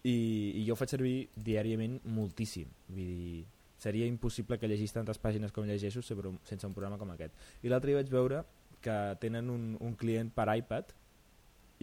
[0.04, 0.16] I,
[0.62, 2.70] I jo ho faig servir diàriament moltíssim.
[2.90, 3.46] Vull dir,
[3.78, 7.34] seria impossible que llegís tantes pàgines com llegeixo sense un programa com aquest.
[7.64, 8.44] I l'altre dia vaig veure
[8.82, 10.94] que tenen un, un client per iPad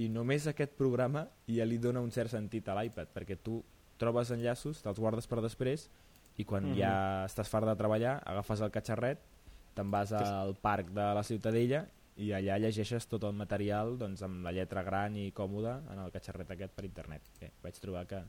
[0.02, 3.60] i només aquest programa ja li dona un cert sentit a l'iPad, perquè tu
[3.98, 5.88] trobes enllaços, te'ls guardes per després
[6.36, 6.78] i quan mm -hmm.
[6.78, 9.18] ja estàs fart de treballar agafes el catxarret,
[9.74, 11.86] te'n vas al parc de la Ciutadella
[12.16, 16.10] i allà llegeixes tot el material doncs, amb la lletra gran i còmoda en el
[16.10, 17.22] catxarret aquest per internet.
[17.40, 18.22] Bé, vaig trobar que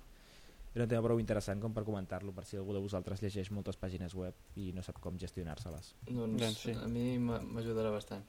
[0.76, 3.78] era un tema prou interessant com per comentar-lo per si algú de vosaltres llegeix moltes
[3.80, 5.93] pàgines web i no sap com gestionar-se-les.
[6.09, 6.73] Doncs, doncs sí.
[6.76, 8.26] a mi m'ajudarà bastant.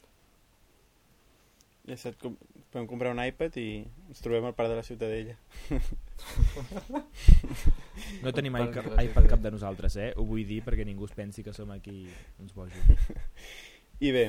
[1.86, 2.36] Ja saps, com,
[2.70, 3.66] podem comprar un iPad i
[4.08, 5.36] ens trobem al parc de la Ciutadella.
[8.24, 10.08] No tenim iPad, iPad cap de nosaltres, eh?
[10.16, 12.06] Ho vull dir perquè ningú es pensi que som aquí
[12.42, 12.76] uns bojos.
[14.06, 14.24] I bé,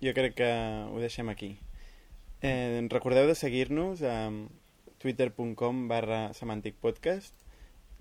[0.00, 0.48] jo crec que
[0.88, 1.50] ho deixem aquí.
[2.40, 4.16] Eh, recordeu de seguir-nos a
[5.02, 7.34] twitter.com barra semanticpodcast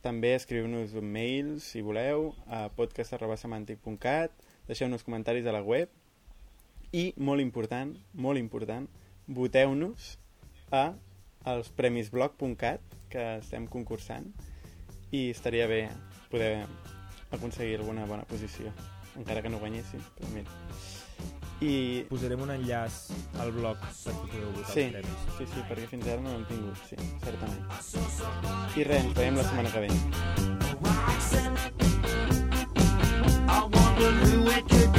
[0.01, 4.33] també escriu-nos un mail si voleu a podcast.semantic.cat
[4.67, 5.89] deixeu-nos comentaris a la web
[6.91, 8.87] i, molt important, molt important,
[9.27, 10.15] voteu-nos
[10.75, 10.91] a
[11.51, 14.27] els premisblog.cat que estem concursant
[15.11, 15.83] i estaria bé
[16.31, 16.65] poder
[17.31, 18.73] aconseguir alguna bona posició
[19.19, 20.61] encara que no guanyéssim però mira.
[21.61, 25.19] I posarem un enllaç al blog per que podeu votar sí, els premis.
[25.37, 27.61] Sí, sí, perquè fins ara no l'hem tingut sí, certament.
[28.77, 29.89] I res, ens veiem la setmana que ve.
[33.51, 34.90] I wonder who